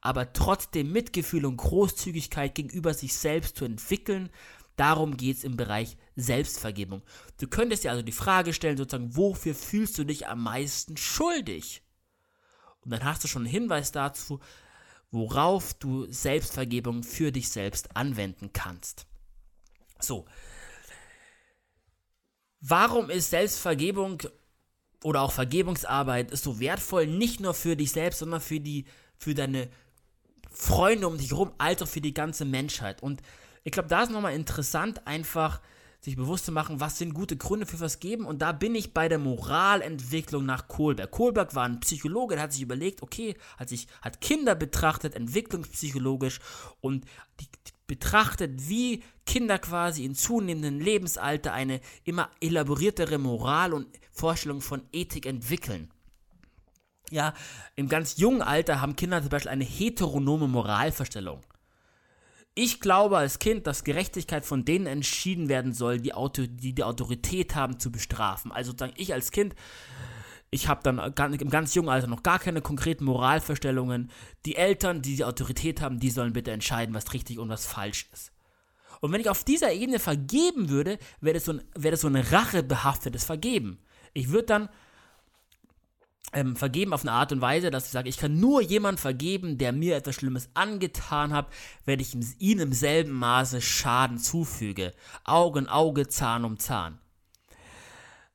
aber 0.00 0.32
trotzdem 0.32 0.92
Mitgefühl 0.92 1.46
und 1.46 1.58
Großzügigkeit 1.58 2.54
gegenüber 2.54 2.94
sich 2.94 3.14
selbst 3.14 3.56
zu 3.56 3.64
entwickeln, 3.64 4.30
darum 4.76 5.16
geht 5.16 5.38
es 5.38 5.44
im 5.44 5.56
Bereich 5.56 5.96
Selbstvergebung. 6.16 7.02
Du 7.40 7.46
könntest 7.46 7.84
dir 7.84 7.90
also 7.90 8.02
die 8.02 8.12
Frage 8.12 8.52
stellen, 8.52 8.76
sozusagen, 8.76 9.16
wofür 9.16 9.54
fühlst 9.54 9.96
du 9.98 10.04
dich 10.04 10.26
am 10.26 10.42
meisten 10.42 10.96
schuldig? 10.96 11.82
Und 12.84 12.90
dann 12.90 13.04
hast 13.04 13.24
du 13.24 13.28
schon 13.28 13.42
einen 13.42 13.50
Hinweis 13.50 13.92
dazu, 13.92 14.40
worauf 15.10 15.74
du 15.74 16.10
Selbstvergebung 16.10 17.02
für 17.02 17.32
dich 17.32 17.48
selbst 17.48 17.96
anwenden 17.96 18.52
kannst. 18.52 19.06
So. 19.98 20.26
Warum 22.60 23.10
ist 23.10 23.30
Selbstvergebung 23.30 24.22
oder 25.02 25.22
auch 25.22 25.32
Vergebungsarbeit 25.32 26.36
so 26.36 26.58
wertvoll, 26.58 27.06
nicht 27.06 27.40
nur 27.40 27.54
für 27.54 27.76
dich 27.76 27.92
selbst, 27.92 28.18
sondern 28.18 28.40
für 28.40 28.60
die, 28.60 28.86
für 29.16 29.34
deine 29.34 29.68
Freunde 30.50 31.06
um 31.06 31.18
dich 31.18 31.30
herum, 31.30 31.52
als 31.58 31.82
auch 31.82 31.88
für 31.88 32.00
die 32.00 32.14
ganze 32.14 32.44
Menschheit. 32.44 33.02
Und 33.02 33.22
ich 33.62 33.72
glaube, 33.72 33.88
da 33.88 34.02
ist 34.02 34.10
nochmal 34.10 34.34
interessant, 34.34 35.06
einfach 35.06 35.60
sich 36.00 36.16
bewusst 36.16 36.46
zu 36.46 36.52
machen, 36.52 36.80
was 36.80 36.98
sind 36.98 37.14
gute 37.14 37.36
Gründe 37.36 37.66
für 37.66 37.80
was 37.80 38.00
geben. 38.00 38.26
Und 38.26 38.40
da 38.40 38.52
bin 38.52 38.74
ich 38.74 38.94
bei 38.94 39.08
der 39.08 39.18
Moralentwicklung 39.18 40.46
nach 40.46 40.68
Kohlberg. 40.68 41.10
Kohlberg 41.10 41.54
war 41.54 41.64
ein 41.64 41.80
Psychologe, 41.80 42.36
der 42.36 42.44
hat 42.44 42.52
sich 42.52 42.62
überlegt, 42.62 43.02
okay, 43.02 43.36
hat 43.58 43.68
sich, 43.68 43.86
hat 44.02 44.20
Kinder 44.20 44.54
betrachtet, 44.54 45.14
entwicklungspsychologisch 45.14 46.40
und 46.80 47.04
die, 47.40 47.46
die 47.66 47.72
betrachtet, 47.86 48.68
wie 48.68 49.02
Kinder 49.24 49.58
quasi 49.58 50.04
in 50.04 50.14
zunehmendem 50.14 50.80
Lebensalter 50.80 51.52
eine 51.52 51.80
immer 52.04 52.30
elaboriertere 52.40 53.18
Moral 53.18 53.72
und 53.72 53.86
Vorstellung 54.12 54.60
von 54.60 54.82
Ethik 54.92 55.26
entwickeln. 55.26 55.90
Ja, 57.10 57.34
im 57.76 57.88
ganz 57.88 58.16
jungen 58.16 58.42
Alter 58.42 58.80
haben 58.80 58.96
Kinder 58.96 59.20
zum 59.20 59.28
Beispiel 59.28 59.52
eine 59.52 59.64
heteronome 59.64 60.48
Moralvorstellung. 60.48 61.40
Ich 62.54 62.80
glaube 62.80 63.18
als 63.18 63.38
Kind, 63.38 63.66
dass 63.66 63.84
Gerechtigkeit 63.84 64.44
von 64.46 64.64
denen 64.64 64.86
entschieden 64.86 65.48
werden 65.48 65.72
soll, 65.72 66.00
die, 66.00 66.14
Auto, 66.14 66.46
die 66.46 66.72
die 66.72 66.84
Autorität 66.84 67.54
haben 67.54 67.78
zu 67.78 67.92
bestrafen. 67.92 68.50
Also 68.50 68.70
sozusagen 68.70 68.94
ich 68.96 69.12
als 69.12 69.30
Kind, 69.30 69.54
ich 70.50 70.68
habe 70.68 70.82
dann 70.82 70.98
im 71.34 71.50
ganz 71.50 71.74
jungen 71.74 71.88
Alter 71.88 72.06
noch 72.06 72.22
gar 72.22 72.38
keine 72.38 72.60
konkreten 72.60 73.04
Moralvorstellungen. 73.04 74.10
Die 74.44 74.56
Eltern, 74.56 75.02
die 75.02 75.16
die 75.16 75.24
Autorität 75.24 75.80
haben, 75.80 75.98
die 75.98 76.10
sollen 76.10 76.32
bitte 76.32 76.52
entscheiden, 76.52 76.94
was 76.94 77.12
richtig 77.12 77.38
und 77.38 77.48
was 77.48 77.66
falsch 77.66 78.08
ist. 78.12 78.32
Und 79.00 79.12
wenn 79.12 79.20
ich 79.20 79.28
auf 79.28 79.44
dieser 79.44 79.72
Ebene 79.72 79.98
vergeben 79.98 80.68
würde, 80.68 80.98
wäre 81.20 81.34
das, 81.34 81.44
so 81.44 81.52
ein, 81.52 81.62
wär 81.74 81.90
das 81.90 82.00
so 82.00 82.08
ein 82.08 82.16
rachebehaftetes 82.16 83.24
Vergeben. 83.24 83.78
Ich 84.14 84.30
würde 84.30 84.46
dann 84.46 84.68
ähm, 86.32 86.56
vergeben 86.56 86.92
auf 86.92 87.02
eine 87.02 87.12
Art 87.12 87.32
und 87.32 87.40
Weise, 87.40 87.70
dass 87.70 87.86
ich 87.86 87.92
sage, 87.92 88.08
ich 88.08 88.16
kann 88.16 88.38
nur 88.38 88.62
jemand 88.62 89.00
vergeben, 89.00 89.58
der 89.58 89.72
mir 89.72 89.96
etwas 89.96 90.14
Schlimmes 90.14 90.48
angetan 90.54 91.32
hat, 91.32 91.48
wenn 91.84 92.00
ich 92.00 92.16
ihm 92.38 92.60
im 92.60 92.72
selben 92.72 93.12
Maße 93.12 93.60
Schaden 93.60 94.18
zufüge. 94.18 94.92
Auge 95.24 95.60
in 95.60 95.68
Auge, 95.68 96.08
Zahn 96.08 96.44
um 96.44 96.58
Zahn. 96.58 96.98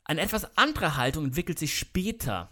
Eine 0.03 0.21
etwas 0.21 0.57
andere 0.57 0.97
Haltung 0.97 1.25
entwickelt 1.25 1.59
sich 1.59 1.77
später. 1.77 2.49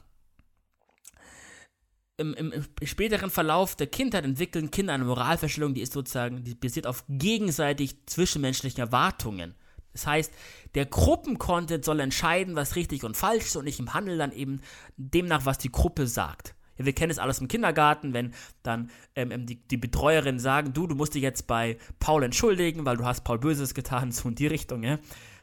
Im, 2.18 2.34
im, 2.34 2.52
Im, 2.52 2.66
späteren 2.88 3.30
Verlauf 3.30 3.76
der 3.76 3.88
Kindheit 3.88 4.26
entwickeln 4.26 4.72
Kinder 4.72 4.94
eine 4.94 5.06
Moralverstellung, 5.06 5.74
die 5.74 5.82
ist 5.82 5.94
sozusagen, 5.94 6.44
die 6.44 6.54
basiert 6.54 6.86
auf 6.86 7.06
gegenseitig 7.08 8.06
zwischenmenschlichen 8.08 8.80
Erwartungen. 8.80 9.56
Das 9.94 10.06
heißt, 10.06 10.34
der 10.76 10.86
Gruppencontent 10.86 11.84
soll 11.84 12.00
entscheiden, 12.00 12.56
was 12.56 12.76
richtig 12.76 13.04
und 13.04 13.18
falsch 13.18 13.46
ist 13.46 13.56
und 13.56 13.68
ich 13.68 13.80
handle 13.80 14.18
dann 14.18 14.32
eben 14.32 14.62
demnach, 14.98 15.46
was 15.46 15.58
die 15.58 15.72
Gruppe 15.72 16.08
sagt. 16.08 16.56
Ja, 16.78 16.86
wir 16.86 16.94
kennen 16.94 17.12
es 17.12 17.20
alles 17.20 17.40
im 17.40 17.48
Kindergarten, 17.48 18.14
wenn 18.14 18.34
dann 18.64 18.90
ähm, 19.16 19.32
ähm, 19.32 19.46
die, 19.46 19.56
die 19.56 19.78
Betreuerin 19.78 20.40
sagen, 20.40 20.74
du, 20.74 20.88
du 20.88 20.96
musst 20.96 21.14
dich 21.14 21.22
jetzt 21.22 21.46
bei 21.46 21.78
Paul 22.00 22.24
entschuldigen, 22.24 22.86
weil 22.86 22.98
du 22.98 23.06
hast 23.06 23.24
Paul 23.24 23.40
Böses 23.40 23.74
getan, 23.74 24.12
so 24.14 24.30
in 24.30 24.36
die 24.36 24.48
Richtung, 24.48 24.84
ja. 24.84 24.98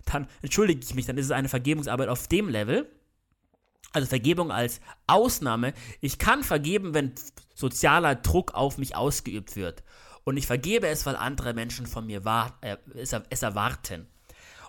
Dann 0.07 0.29
entschuldige 0.43 0.81
ich 0.83 0.95
mich, 0.95 1.07
dann 1.07 1.19
ist 1.19 1.27
es 1.27 1.31
eine 1.31 1.49
Vergebungsarbeit 1.49 2.09
auf 2.09 2.29
dem 2.29 2.49
Level. 2.49 2.91
Also 3.93 4.09
Vergebung 4.09 4.51
als 4.51 4.81
Ausnahme. 5.07 5.75
Ich 6.01 6.19
kann 6.19 6.43
vergeben, 6.43 6.95
wenn 6.95 7.13
sozialer 7.55 8.15
Druck 8.15 8.55
auf 8.55 8.79
mich 8.79 8.97
ausgeübt 8.97 9.57
wird. 9.57 9.83
Und 10.25 10.37
ich 10.37 10.47
vergebe 10.47 10.89
es, 10.89 11.07
weil 11.07 11.17
andere 11.17 11.55
Menschen 11.55 11.87
von 11.87 12.07
mir 12.07 12.23
äh, 12.61 12.77
es, 12.95 13.15
es 13.31 13.43
erwarten. 13.43 14.07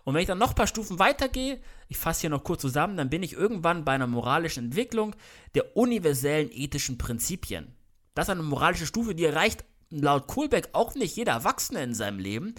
Und 0.03 0.13
wenn 0.13 0.21
ich 0.21 0.27
dann 0.27 0.37
noch 0.37 0.51
ein 0.51 0.55
paar 0.55 0.67
Stufen 0.67 0.99
weitergehe, 0.99 1.59
ich 1.89 1.97
fasse 1.97 2.21
hier 2.21 2.29
noch 2.29 2.43
kurz 2.43 2.61
zusammen, 2.61 2.95
dann 2.95 3.09
bin 3.09 3.23
ich 3.23 3.33
irgendwann 3.33 3.83
bei 3.83 3.91
einer 3.91 4.07
moralischen 4.07 4.65
Entwicklung 4.65 5.15
der 5.55 5.75
universellen 5.75 6.49
ethischen 6.51 6.97
Prinzipien. 6.97 7.75
Das 8.13 8.27
ist 8.27 8.29
eine 8.29 8.43
moralische 8.43 8.85
Stufe, 8.85 9.15
die 9.15 9.25
erreicht 9.25 9.65
laut 9.89 10.27
Kohlbeck 10.27 10.69
auch 10.73 10.95
nicht 10.95 11.15
jeder 11.15 11.33
Erwachsene 11.33 11.83
in 11.83 11.93
seinem 11.93 12.19
Leben. 12.19 12.55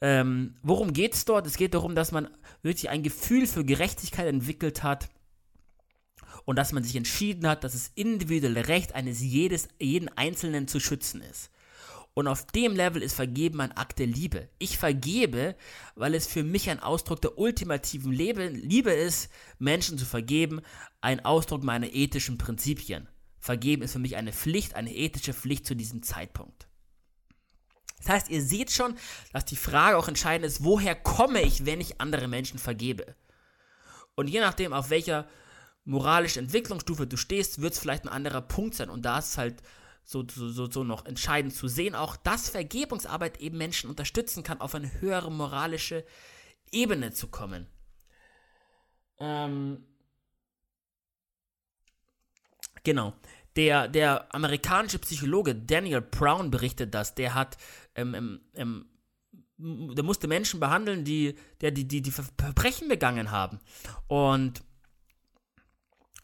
Ähm, 0.00 0.56
worum 0.62 0.92
geht 0.92 1.14
es 1.14 1.24
dort? 1.24 1.46
Es 1.46 1.56
geht 1.56 1.74
darum, 1.74 1.94
dass 1.94 2.12
man 2.12 2.28
wirklich 2.62 2.88
ein 2.88 3.02
Gefühl 3.02 3.46
für 3.46 3.64
Gerechtigkeit 3.64 4.26
entwickelt 4.26 4.82
hat 4.82 5.10
und 6.44 6.56
dass 6.56 6.72
man 6.72 6.82
sich 6.82 6.96
entschieden 6.96 7.46
hat, 7.46 7.64
dass 7.64 7.72
das 7.72 7.90
individuelle 7.94 8.68
Recht 8.68 8.94
eines 8.94 9.20
jedes, 9.20 9.68
jeden 9.78 10.08
Einzelnen 10.08 10.68
zu 10.68 10.80
schützen 10.80 11.20
ist. 11.22 11.50
Und 12.14 12.26
auf 12.26 12.46
dem 12.46 12.74
Level 12.74 13.02
ist 13.02 13.14
Vergeben 13.14 13.60
ein 13.60 13.76
Akt 13.76 13.98
der 13.98 14.06
Liebe. 14.06 14.48
Ich 14.58 14.78
vergebe, 14.78 15.54
weil 15.94 16.14
es 16.14 16.26
für 16.26 16.42
mich 16.42 16.68
ein 16.68 16.80
Ausdruck 16.80 17.20
der 17.20 17.38
ultimativen 17.38 18.12
Liebe 18.12 18.90
ist, 18.90 19.30
Menschen 19.58 19.96
zu 19.96 20.04
vergeben, 20.04 20.60
ein 21.00 21.24
Ausdruck 21.24 21.62
meiner 21.62 21.92
ethischen 21.92 22.36
Prinzipien. 22.36 23.08
Vergeben 23.38 23.82
ist 23.82 23.92
für 23.92 24.00
mich 24.00 24.16
eine 24.16 24.32
Pflicht, 24.32 24.74
eine 24.74 24.94
ethische 24.94 25.32
Pflicht 25.32 25.66
zu 25.66 25.76
diesem 25.76 26.02
Zeitpunkt. 26.02 26.69
Das 28.00 28.08
heißt, 28.08 28.30
ihr 28.30 28.42
seht 28.42 28.70
schon, 28.70 28.96
dass 29.32 29.44
die 29.44 29.56
Frage 29.56 29.96
auch 29.96 30.08
entscheidend 30.08 30.46
ist, 30.46 30.64
woher 30.64 30.94
komme 30.94 31.42
ich, 31.42 31.66
wenn 31.66 31.80
ich 31.80 32.00
andere 32.00 32.28
Menschen 32.28 32.58
vergebe? 32.58 33.14
Und 34.14 34.28
je 34.28 34.40
nachdem, 34.40 34.72
auf 34.72 34.90
welcher 34.90 35.28
moralischen 35.84 36.44
Entwicklungsstufe 36.44 37.06
du 37.06 37.16
stehst, 37.16 37.60
wird 37.60 37.74
es 37.74 37.78
vielleicht 37.78 38.04
ein 38.04 38.08
anderer 38.08 38.42
Punkt 38.42 38.74
sein. 38.74 38.90
Und 38.90 39.04
da 39.04 39.18
ist 39.18 39.30
es 39.30 39.38
halt 39.38 39.62
so, 40.04 40.24
so, 40.28 40.70
so 40.70 40.84
noch 40.84 41.06
entscheidend 41.06 41.54
zu 41.54 41.68
sehen, 41.68 41.94
auch 41.94 42.16
dass 42.16 42.50
Vergebungsarbeit 42.50 43.40
eben 43.40 43.58
Menschen 43.58 43.88
unterstützen 43.90 44.42
kann, 44.42 44.60
auf 44.60 44.74
eine 44.74 45.00
höhere 45.00 45.30
moralische 45.30 46.04
Ebene 46.72 47.12
zu 47.12 47.28
kommen. 47.28 47.66
Ähm, 49.18 49.84
genau. 52.82 53.14
Der, 53.56 53.88
der 53.88 54.32
amerikanische 54.34 54.98
Psychologe 55.00 55.54
Daniel 55.54 56.00
Brown 56.00 56.50
berichtet 56.50 56.94
das. 56.94 57.14
Der 57.14 57.34
hat, 57.34 57.56
ähm, 57.94 58.14
ähm, 58.14 58.40
ähm 58.54 58.86
der 59.62 60.04
musste 60.04 60.26
Menschen 60.26 60.58
behandeln, 60.58 61.04
die, 61.04 61.34
der, 61.60 61.70
die, 61.70 61.86
die, 61.86 62.00
die 62.00 62.10
Verbrechen 62.10 62.88
begangen 62.88 63.30
haben. 63.30 63.60
Und 64.08 64.62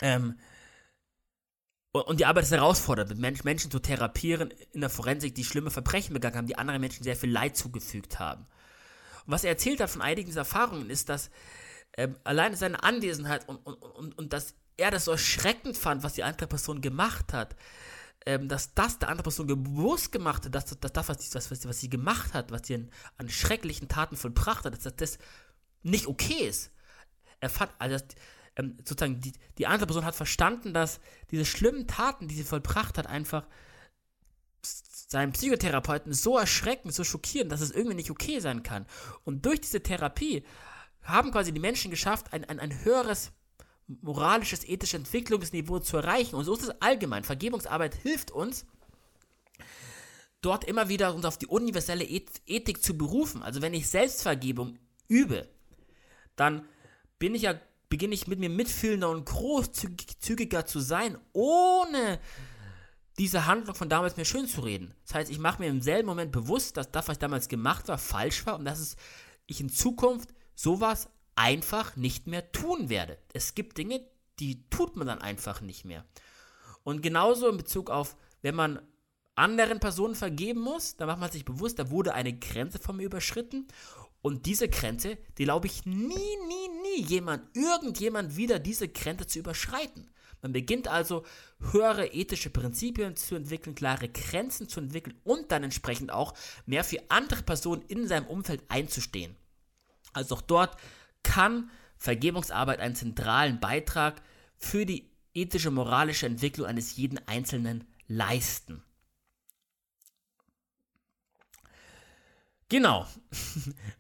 ähm, 0.01 0.37
und 2.05 2.21
die 2.21 2.27
Arbeit 2.27 2.45
ist 2.45 2.53
herausfordernd, 2.53 3.19
Menschen 3.19 3.71
zu 3.71 3.79
therapieren 3.79 4.53
in 4.73 4.81
der 4.81 4.91
Forensik, 4.91 5.35
die 5.35 5.45
schlimme 5.45 5.71
Verbrechen 5.71 6.13
begangen 6.13 6.37
haben, 6.37 6.47
die 6.47 6.59
anderen 6.59 6.81
Menschen 6.81 7.05
sehr 7.05 7.17
viel 7.17 7.31
Leid 7.31 7.57
zugefügt 7.57 8.19
haben. 8.19 8.47
Und 9.25 9.33
was 9.33 9.45
er 9.45 9.51
erzählt 9.51 9.81
hat 9.81 9.91
von 9.91 10.03
einigen 10.03 10.29
dieser 10.29 10.41
Erfahrungen 10.41 10.91
ist, 10.91 11.09
dass 11.09 11.31
ähm, 11.97 12.17
alleine 12.25 12.57
seine 12.57 12.83
Anwesenheit 12.83 13.49
und, 13.49 13.57
und, 13.65 13.83
und, 13.83 14.19
und 14.19 14.33
dass 14.33 14.55
er 14.77 14.91
das 14.91 15.07
so 15.07 15.13
erschreckend 15.13 15.77
fand, 15.77 16.03
was 16.03 16.15
die 16.15 16.23
andere 16.23 16.47
Person 16.47 16.81
gemacht 16.81 17.33
hat, 17.33 17.57
ähm, 18.27 18.49
dass 18.49 18.75
das 18.75 18.99
der 18.99 19.09
andere 19.09 19.25
Person 19.25 19.47
bewusst 19.47 20.13
gemacht 20.13 20.45
hat, 20.45 20.55
dass, 20.55 20.67
dass 20.67 20.93
das, 20.93 21.09
was, 21.09 21.19
die, 21.19 21.35
was, 21.35 21.69
was 21.69 21.81
sie 21.81 21.89
gemacht 21.89 22.35
hat, 22.35 22.51
was 22.51 22.67
sie 22.67 22.75
an, 22.75 22.91
an 23.19 23.29
schrecklichen 23.29 23.89
Taten 23.89 24.17
vollbracht 24.17 24.65
hat, 24.65 24.85
dass 24.85 24.97
das 24.97 25.19
nicht 25.83 26.07
okay 26.07 26.47
ist. 26.47 26.73
Er 27.41 27.51
fand, 27.51 27.71
also 27.79 28.05
ähm, 28.57 28.77
sozusagen 28.79 29.21
die, 29.21 29.33
die 29.59 29.67
andere 29.67 29.87
Person 29.87 30.05
hat 30.05 30.17
verstanden, 30.17 30.75
dass 30.75 31.01
diese 31.31 31.45
schlimmen 31.45 31.87
Taten, 31.87 32.29
die 32.29 32.35
sie 32.35 32.45
vollbracht 32.45 32.99
hat, 32.99 33.07
einfach 33.07 33.47
seinen 34.63 35.33
Psychotherapeuten 35.33 36.13
so 36.13 36.37
erschrecken, 36.37 36.91
so 36.91 37.05
schockieren, 37.05 37.49
dass 37.49 37.61
es 37.61 37.71
irgendwie 37.71 37.95
nicht 37.95 38.11
okay 38.11 38.41
sein 38.41 38.63
kann. 38.63 38.87
Und 39.25 39.47
durch 39.47 39.61
diese 39.61 39.83
Therapie 39.83 40.45
haben 41.03 41.31
quasi 41.31 41.53
die 41.53 41.61
Menschen 41.61 41.91
geschafft, 41.91 42.33
ein, 42.33 42.45
ein, 42.45 42.59
ein 42.59 42.85
höheres 42.85 43.33
moralisches, 43.87 44.65
ethisches 44.65 45.01
Entwicklungsniveau 45.01 45.79
zu 45.79 45.97
erreichen. 45.97 46.37
Und 46.37 46.45
so 46.45 46.55
ist 46.55 46.65
es 46.65 46.81
allgemein. 46.81 47.25
Vergebungsarbeit 47.25 47.95
hilft 47.95 48.31
uns, 48.31 48.67
dort 50.41 50.65
immer 50.65 50.89
wieder 50.89 51.15
uns 51.15 51.25
auf 51.25 51.39
die 51.39 51.47
universelle 51.47 52.05
Ethik 52.05 52.83
zu 52.83 52.97
berufen. 52.97 53.43
Also 53.43 53.63
wenn 53.63 53.75
ich 53.75 53.89
Selbstvergebung 53.89 54.79
übe, 55.09 55.49
dann 56.37 56.67
bin 57.19 57.35
ich 57.35 57.43
ja 57.43 57.61
beginne 57.89 58.15
ich 58.15 58.27
mit 58.27 58.39
mir 58.39 58.51
mitfühlender 58.51 59.11
und 59.11 59.27
großzügiger 59.27 60.67
zu 60.67 60.81
sein, 60.81 61.19
ohne 61.33 62.19
diese 63.19 63.47
Handlung 63.47 63.75
von 63.75 63.89
damals 63.89 64.17
mir 64.17 64.25
schön 64.25 64.47
zu 64.47 64.61
reden. 64.61 64.95
Das 65.05 65.15
heißt, 65.15 65.31
ich 65.31 65.39
mache 65.39 65.63
mir 65.63 65.69
im 65.69 65.81
selben 65.81 66.09
Moment 66.09 66.33
bewusst, 66.33 66.77
dass 66.77 66.91
das, 66.91 67.09
was 67.09 67.15
ich 67.15 67.21
damals 67.21 67.49
gemacht 67.49 67.89
war, 67.89 67.99
falsch 67.99 68.45
war 68.47 68.59
und 68.59 68.65
dass 68.65 68.79
es, 68.79 68.97
ich 69.47 69.61
in 69.61 69.71
Zukunft 69.71 70.31
sowas 70.55 71.09
einfach 71.37 71.97
nicht 71.97 72.27
mehr 72.27 72.51
tun 72.51 72.89
werde. 72.89 73.19
Es 73.33 73.55
gibt 73.55 73.79
Dinge, 73.79 74.01
die 74.41 74.69
tut 74.69 74.97
man 74.97 75.07
dann 75.07 75.21
einfach 75.21 75.61
nicht 75.61 75.85
mehr. 75.85 76.05
Und 76.83 77.03
genauso 77.03 77.49
in 77.49 77.57
Bezug 77.57 77.91
auf, 77.91 78.17
wenn 78.43 78.55
man 78.55 78.81
anderen 79.35 79.81
Personen 79.81 80.15
vergeben 80.15 80.61
muss, 80.61 80.97
dann 80.97 81.09
macht 81.09 81.21
man 81.21 81.31
sich 81.31 81.45
bewusst, 81.45 81.79
da 81.79 81.91
wurde 81.91 82.15
eine 82.15 82.37
Grenze 82.39 82.79
von 82.79 82.97
mir 82.97 83.05
überschritten 83.05 83.69
und 84.23 84.47
diese 84.47 84.69
Grenze, 84.69 85.19
die 85.39 85.45
glaube 85.45 85.67
ich 85.67 85.85
nie, 85.85 86.07
nie, 86.07 86.69
nie 86.83 87.03
jemand, 87.05 87.57
irgendjemand 87.57 88.37
wieder 88.37 88.59
diese 88.59 88.89
Grenze 88.89 89.27
zu 89.27 89.39
überschreiten. 89.39 90.11
Man 90.43 90.53
beginnt 90.53 90.89
also 90.89 91.25
höhere 91.73 92.09
ethische 92.09 92.51
Prinzipien 92.51 93.17
zu 93.17 93.35
entwickeln, 93.35 93.75
klare 93.75 94.09
Grenzen 94.09 94.69
zu 94.69 94.81
entwickeln 94.81 95.19
und 95.25 95.51
dann 95.53 95.65
entsprechend 95.65 96.13
auch 96.13 96.35
mehr 96.67 96.85
für 96.85 97.01
andere 97.09 97.43
Personen 97.43 97.83
in 97.83 98.07
seinem 98.07 98.27
Umfeld 98.27 98.63
einzustehen. 98.69 99.37
Also 100.13 100.37
auch 100.37 100.43
dort 100.43 100.77
kann 101.27 101.71
Vergebungsarbeit 101.99 102.81
einen 102.81 102.95
zentralen 102.95 103.61
Beitrag 103.61 104.23
für 104.57 104.87
die 104.87 105.11
ethische, 105.35 105.71
moralische 105.71 106.25
Entwicklung 106.27 106.67
eines 106.67 106.97
jeden 106.97 107.19
Einzelnen 107.27 107.85
leisten. 108.07 108.83
Genau. 112.69 113.07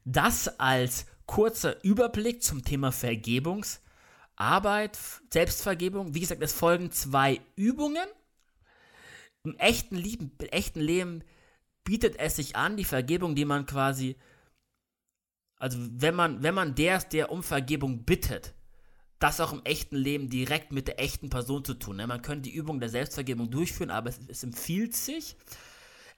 Das 0.05 0.61
als 0.61 1.07
kurzer 1.27 1.83
Überblick 1.85 2.43
zum 2.43 2.65
Thema 2.65 2.93
Vergebungsarbeit, 2.93 4.99
Selbstvergebung. 5.31 6.15
Wie 6.15 6.21
gesagt, 6.21 6.43
es 6.43 6.53
folgen 6.53 6.93
zwei 6.93 7.41
Übungen. 7.57 8.07
Im 9.43 9.57
echten, 9.57 9.97
Leben, 9.97 10.31
echten 10.51 10.81
Leben 10.81 11.25
bietet 11.85 12.19
es 12.19 12.37
sich 12.37 12.57
an, 12.57 12.77
die 12.77 12.85
Vergebung, 12.85 13.35
die 13.35 13.45
man 13.45 13.67
quasi, 13.67 14.17
also 15.59 15.79
wenn 15.81 16.14
man, 16.14 16.42
wenn 16.42 16.55
man 16.55 16.75
der 16.75 16.99
der 17.01 17.31
um 17.31 17.42
Vergebung 17.42 18.05
bittet, 18.05 18.55
das 19.19 19.40
auch 19.40 19.53
im 19.53 19.64
echten 19.64 19.97
Leben 19.97 20.29
direkt 20.29 20.73
mit 20.73 20.88
der 20.88 21.01
echten 21.01 21.31
Person 21.31 21.64
zu 21.64 21.75
tun. 21.75 21.97
Ne? 21.97 22.07
Man 22.07 22.23
könnte 22.23 22.51
die 22.51 22.55
Übung 22.55 22.81
der 22.81 22.90
Selbstvergebung 22.90 23.51
durchführen, 23.51 23.90
aber 23.90 24.11
es, 24.11 24.21
es 24.29 24.42
empfiehlt 24.42 24.95
sich, 24.95 25.37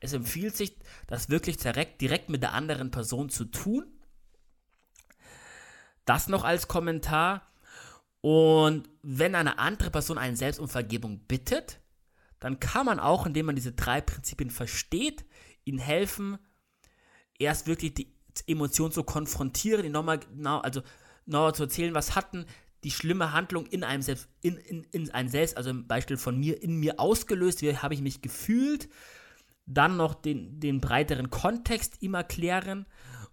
es 0.00 0.12
empfiehlt 0.12 0.56
sich, 0.56 0.76
das 1.06 1.28
wirklich 1.28 1.56
direkt, 1.56 2.00
direkt 2.00 2.28
mit 2.28 2.42
der 2.42 2.54
anderen 2.54 2.90
Person 2.90 3.30
zu 3.30 3.44
tun. 3.44 3.86
Das 6.04 6.28
noch 6.28 6.42
als 6.42 6.66
Kommentar. 6.66 7.46
Und 8.20 8.88
wenn 9.02 9.36
eine 9.36 9.58
andere 9.58 9.90
Person 9.90 10.18
einen 10.18 10.36
selbst 10.36 10.58
um 10.58 10.68
Vergebung 10.68 11.20
bittet, 11.26 11.80
dann 12.40 12.58
kann 12.58 12.86
man 12.86 12.98
auch, 12.98 13.26
indem 13.26 13.46
man 13.46 13.56
diese 13.56 13.72
drei 13.72 14.00
Prinzipien 14.00 14.50
versteht, 14.50 15.24
ihnen 15.64 15.78
helfen, 15.78 16.38
erst 17.38 17.66
wirklich 17.66 17.94
die 17.94 18.17
Emotion 18.46 18.92
zu 18.92 19.04
konfrontieren, 19.04 19.82
die 19.82 19.88
nochmal 19.88 20.20
genau, 20.20 20.58
also 20.58 20.82
genauer 21.26 21.54
zu 21.54 21.64
erzählen, 21.64 21.94
was 21.94 22.14
hatten 22.14 22.46
die 22.84 22.90
schlimme 22.90 23.32
Handlung 23.32 23.66
in 23.66 23.82
einem 23.82 24.02
selbst, 24.02 24.28
in, 24.40 24.56
in, 24.56 24.84
in 24.92 25.10
einem 25.10 25.28
selbst, 25.28 25.56
also 25.56 25.70
im 25.70 25.86
Beispiel 25.86 26.16
von 26.16 26.38
mir, 26.38 26.62
in 26.62 26.76
mir 26.76 27.00
ausgelöst, 27.00 27.62
wie 27.62 27.76
habe 27.76 27.94
ich 27.94 28.00
mich 28.00 28.22
gefühlt, 28.22 28.88
dann 29.66 29.96
noch 29.96 30.14
den, 30.14 30.60
den 30.60 30.80
breiteren 30.80 31.30
Kontext 31.30 32.00
ihm 32.00 32.14
erklären 32.14 32.86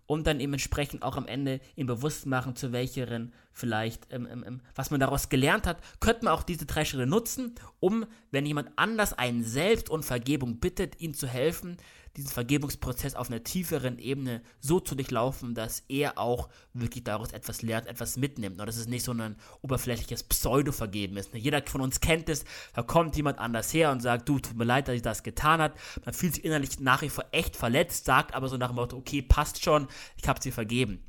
und 0.07 0.27
dann 0.27 0.39
eben 0.39 0.53
entsprechend 0.53 1.03
auch 1.03 1.15
am 1.15 1.27
Ende 1.27 1.61
ihm 1.75 1.87
bewusst 1.87 2.25
machen, 2.25 2.55
zu 2.55 2.71
welcheren 2.71 3.33
vielleicht, 3.55 4.11
ähm, 4.11 4.27
ähm, 4.29 4.43
ähm, 4.45 4.61
was 4.75 4.91
man 4.91 4.99
daraus 4.99 5.29
gelernt 5.29 5.65
hat, 5.65 5.77
könnte 6.01 6.25
man 6.25 6.33
auch 6.33 6.43
diese 6.43 6.65
drei 6.65 6.85
Schritte 6.85 7.07
nutzen, 7.07 7.55
um, 7.79 8.05
wenn 8.29 8.45
jemand 8.45 8.69
anders 8.75 9.13
einen 9.13 9.43
selbst 9.43 9.89
um 9.89 10.03
Vergebung 10.03 10.59
bittet, 10.59 10.99
ihm 10.99 11.13
zu 11.13 11.25
helfen, 11.25 11.77
diesen 12.17 12.29
Vergebungsprozess 12.29 13.15
auf 13.15 13.29
einer 13.29 13.43
tieferen 13.43 13.97
Ebene 13.97 14.41
so 14.59 14.79
zu 14.79 14.95
durchlaufen, 14.95 15.53
dass 15.53 15.83
er 15.87 16.17
auch 16.17 16.49
wirklich 16.73 17.03
daraus 17.03 17.31
etwas 17.31 17.61
lernt, 17.61 17.87
etwas 17.87 18.17
mitnimmt. 18.17 18.59
Und 18.59 18.67
dass 18.67 18.77
es 18.77 18.87
nicht 18.87 19.03
so 19.03 19.13
ein 19.13 19.35
oberflächliches 19.61 20.23
Pseudo-Vergeben 20.23 21.17
ist. 21.17 21.33
Jeder 21.33 21.61
von 21.65 21.81
uns 21.81 21.99
kennt 21.99 22.29
es, 22.29 22.45
da 22.73 22.83
kommt 22.83 23.15
jemand 23.15 23.39
anders 23.39 23.73
her 23.73 23.91
und 23.91 24.01
sagt, 24.01 24.29
du, 24.29 24.39
tut 24.39 24.55
mir 24.55 24.65
leid, 24.65 24.87
dass 24.87 24.95
ich 24.95 25.01
das 25.01 25.23
getan 25.23 25.61
habe. 25.61 25.75
Man 26.05 26.13
fühlt 26.13 26.35
sich 26.35 26.45
innerlich 26.45 26.79
nach 26.79 27.01
wie 27.01 27.09
vor 27.09 27.25
echt 27.31 27.55
verletzt, 27.55 28.05
sagt 28.05 28.33
aber 28.33 28.47
so 28.47 28.57
nach 28.57 28.69
dem 28.69 28.75
Motto, 28.75 28.97
okay, 28.97 29.21
passt 29.21 29.63
schon, 29.63 29.87
ich 30.15 30.27
habe 30.27 30.41
sie 30.41 30.51
vergeben. 30.51 31.03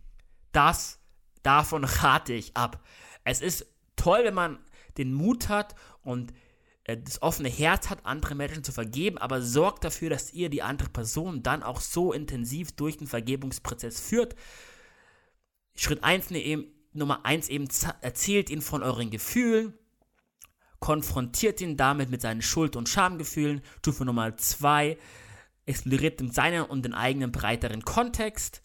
Das, 0.52 0.98
davon 1.46 1.84
rate 1.84 2.32
ich 2.32 2.56
ab. 2.56 2.82
Es 3.24 3.40
ist 3.40 3.66
toll, 3.94 4.20
wenn 4.24 4.34
man 4.34 4.58
den 4.98 5.14
Mut 5.14 5.48
hat 5.48 5.74
und 6.02 6.32
äh, 6.84 6.96
das 6.96 7.22
offene 7.22 7.48
Herz 7.48 7.88
hat, 7.88 8.04
andere 8.04 8.34
Menschen 8.34 8.64
zu 8.64 8.72
vergeben, 8.72 9.18
aber 9.18 9.42
sorgt 9.42 9.84
dafür, 9.84 10.10
dass 10.10 10.32
ihr 10.32 10.48
die 10.48 10.62
andere 10.62 10.90
Person 10.90 11.42
dann 11.42 11.62
auch 11.62 11.80
so 11.80 12.12
intensiv 12.12 12.72
durch 12.72 12.96
den 12.96 13.06
Vergebungsprozess 13.06 14.00
führt. 14.00 14.34
Schritt 15.74 16.02
1 16.02 16.30
ne, 16.30 16.66
Nummer 16.92 17.24
1 17.26 17.48
eben 17.48 17.68
erzählt 18.00 18.50
ihn 18.50 18.62
von 18.62 18.82
euren 18.82 19.10
Gefühlen, 19.10 19.74
konfrontiert 20.80 21.60
ihn 21.60 21.76
damit 21.76 22.10
mit 22.10 22.22
seinen 22.22 22.42
Schuld- 22.42 22.76
und 22.76 22.88
Schamgefühlen. 22.88 23.60
Stufe 23.78 24.04
Nummer 24.04 24.36
2 24.36 24.96
exploriert 25.66 26.20
in 26.20 26.30
seinen 26.30 26.64
und 26.64 26.84
den 26.84 26.94
eigenen 26.94 27.32
breiteren 27.32 27.82
Kontext. 27.82 28.62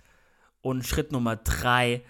Und 0.61 0.85
Schritt 0.85 1.11
Nummer 1.11 1.35
3 1.37 2.03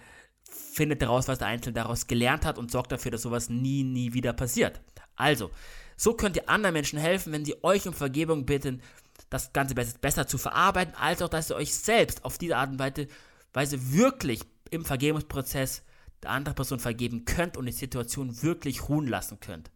findet 0.52 1.02
heraus, 1.02 1.28
was 1.28 1.38
der 1.38 1.48
Einzelne 1.48 1.74
daraus 1.74 2.06
gelernt 2.06 2.44
hat 2.44 2.58
und 2.58 2.70
sorgt 2.70 2.92
dafür, 2.92 3.10
dass 3.10 3.22
sowas 3.22 3.48
nie, 3.48 3.82
nie 3.82 4.12
wieder 4.12 4.32
passiert. 4.32 4.80
Also, 5.16 5.50
so 5.96 6.14
könnt 6.14 6.36
ihr 6.36 6.48
anderen 6.48 6.74
Menschen 6.74 6.98
helfen, 6.98 7.32
wenn 7.32 7.44
sie 7.44 7.62
euch 7.62 7.86
um 7.86 7.94
Vergebung 7.94 8.46
bitten, 8.46 8.82
das 9.30 9.52
Ganze 9.52 9.74
besser 9.74 10.26
zu 10.26 10.38
verarbeiten, 10.38 10.94
als 10.94 11.22
auch, 11.22 11.28
dass 11.28 11.50
ihr 11.50 11.56
euch 11.56 11.74
selbst 11.74 12.24
auf 12.24 12.38
diese 12.38 12.56
Art 12.56 12.70
und 12.70 12.78
Weise 12.78 13.92
wirklich 13.92 14.40
im 14.70 14.84
Vergebungsprozess 14.84 15.82
der 16.22 16.30
anderen 16.30 16.54
Person 16.54 16.80
vergeben 16.80 17.24
könnt 17.24 17.56
und 17.56 17.66
die 17.66 17.72
Situation 17.72 18.42
wirklich 18.42 18.88
ruhen 18.88 19.06
lassen 19.06 19.40
könnt. 19.40 19.70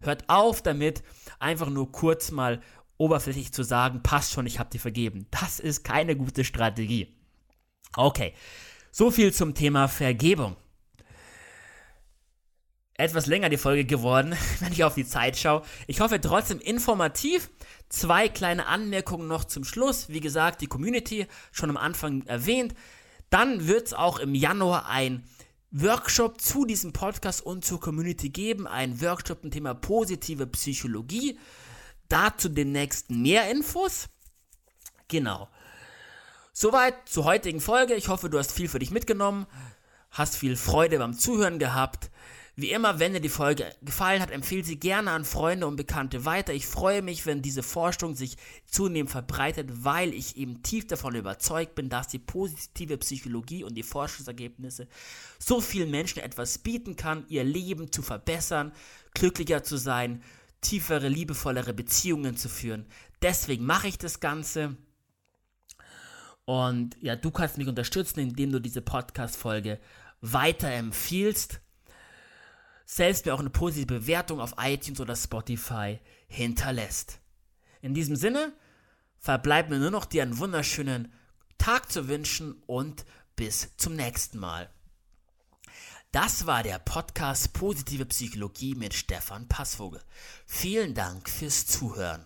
Hört 0.00 0.28
auf 0.28 0.62
damit, 0.62 1.02
einfach 1.38 1.70
nur 1.70 1.90
kurz 1.92 2.30
mal 2.30 2.60
oberflächlich 2.98 3.52
zu 3.52 3.62
sagen, 3.62 4.02
passt 4.02 4.32
schon, 4.32 4.46
ich 4.46 4.58
habe 4.58 4.70
dir 4.70 4.80
vergeben. 4.80 5.26
Das 5.30 5.60
ist 5.60 5.84
keine 5.84 6.16
gute 6.16 6.44
Strategie. 6.44 7.14
Okay, 7.94 8.34
so 8.96 9.10
viel 9.10 9.30
zum 9.30 9.52
Thema 9.52 9.88
Vergebung 9.88 10.56
etwas 12.94 13.26
länger 13.26 13.50
die 13.50 13.58
Folge 13.58 13.84
geworden, 13.84 14.34
wenn 14.60 14.72
ich 14.72 14.84
auf 14.84 14.94
die 14.94 15.04
Zeit 15.04 15.36
schaue. 15.36 15.60
Ich 15.86 16.00
hoffe 16.00 16.18
trotzdem 16.18 16.60
informativ. 16.60 17.50
Zwei 17.90 18.30
kleine 18.30 18.64
Anmerkungen 18.64 19.28
noch 19.28 19.44
zum 19.44 19.64
Schluss. 19.64 20.08
Wie 20.08 20.20
gesagt, 20.20 20.62
die 20.62 20.66
Community 20.66 21.26
schon 21.52 21.68
am 21.68 21.76
Anfang 21.76 22.22
erwähnt. 22.22 22.74
Dann 23.28 23.68
wird 23.68 23.88
es 23.88 23.92
auch 23.92 24.18
im 24.18 24.34
Januar 24.34 24.88
ein 24.88 25.24
Workshop 25.72 26.40
zu 26.40 26.64
diesem 26.64 26.94
Podcast 26.94 27.44
und 27.44 27.66
zur 27.66 27.80
Community 27.80 28.30
geben. 28.30 28.66
Ein 28.66 29.02
Workshop 29.02 29.42
zum 29.42 29.50
Thema 29.50 29.74
positive 29.74 30.46
Psychologie. 30.46 31.38
Dazu 32.08 32.48
demnächst 32.48 33.10
mehr 33.10 33.50
Infos. 33.50 34.08
Genau. 35.08 35.50
Soweit 36.58 36.94
zur 37.06 37.26
heutigen 37.26 37.60
Folge. 37.60 37.92
Ich 37.96 38.08
hoffe, 38.08 38.30
du 38.30 38.38
hast 38.38 38.50
viel 38.50 38.66
für 38.66 38.78
dich 38.78 38.90
mitgenommen, 38.90 39.46
hast 40.10 40.38
viel 40.38 40.56
Freude 40.56 40.96
beim 40.96 41.12
Zuhören 41.12 41.58
gehabt. 41.58 42.10
Wie 42.54 42.70
immer, 42.70 42.98
wenn 42.98 43.12
dir 43.12 43.20
die 43.20 43.28
Folge 43.28 43.70
gefallen 43.82 44.22
hat, 44.22 44.30
empfehle 44.30 44.64
sie 44.64 44.80
gerne 44.80 45.10
an 45.10 45.26
Freunde 45.26 45.66
und 45.66 45.76
Bekannte 45.76 46.24
weiter. 46.24 46.54
Ich 46.54 46.66
freue 46.66 47.02
mich, 47.02 47.26
wenn 47.26 47.42
diese 47.42 47.62
Forschung 47.62 48.14
sich 48.14 48.38
zunehmend 48.64 49.10
verbreitet, 49.10 49.84
weil 49.84 50.14
ich 50.14 50.38
eben 50.38 50.62
tief 50.62 50.86
davon 50.86 51.14
überzeugt 51.14 51.74
bin, 51.74 51.90
dass 51.90 52.08
die 52.08 52.18
positive 52.18 52.96
Psychologie 52.96 53.62
und 53.62 53.74
die 53.74 53.82
Forschungsergebnisse 53.82 54.88
so 55.38 55.60
vielen 55.60 55.90
Menschen 55.90 56.22
etwas 56.22 56.56
bieten 56.56 56.96
kann, 56.96 57.26
ihr 57.28 57.44
Leben 57.44 57.92
zu 57.92 58.00
verbessern, 58.00 58.72
glücklicher 59.12 59.62
zu 59.62 59.76
sein, 59.76 60.22
tiefere, 60.62 61.08
liebevollere 61.08 61.74
Beziehungen 61.74 62.38
zu 62.38 62.48
führen. 62.48 62.86
Deswegen 63.20 63.66
mache 63.66 63.88
ich 63.88 63.98
das 63.98 64.20
Ganze. 64.20 64.78
Und 66.46 66.96
ja, 67.02 67.14
du 67.16 67.30
kannst 67.30 67.58
mich 67.58 67.68
unterstützen, 67.68 68.20
indem 68.20 68.52
du 68.52 68.60
diese 68.60 68.80
Podcast-Folge 68.80 69.78
weiterempfiehlst 70.22 71.60
selbst 72.86 73.26
mir 73.26 73.34
auch 73.34 73.40
eine 73.40 73.50
positive 73.50 73.86
Bewertung 73.86 74.40
auf 74.40 74.54
iTunes 74.58 75.00
oder 75.00 75.16
Spotify 75.16 75.98
hinterlässt. 76.28 77.18
In 77.82 77.92
diesem 77.92 78.16
Sinne 78.16 78.52
verbleibt 79.18 79.68
mir 79.68 79.78
nur 79.78 79.90
noch 79.90 80.06
dir 80.06 80.22
einen 80.22 80.38
wunderschönen 80.38 81.12
Tag 81.58 81.90
zu 81.90 82.08
wünschen 82.08 82.62
und 82.66 83.04
bis 83.34 83.76
zum 83.76 83.96
nächsten 83.96 84.38
Mal. 84.38 84.70
Das 86.12 86.46
war 86.46 86.62
der 86.62 86.78
Podcast 86.78 87.52
Positive 87.52 88.06
Psychologie 88.06 88.74
mit 88.74 88.94
Stefan 88.94 89.48
Passvogel. 89.48 90.00
Vielen 90.46 90.94
Dank 90.94 91.28
fürs 91.28 91.66
Zuhören. 91.66 92.24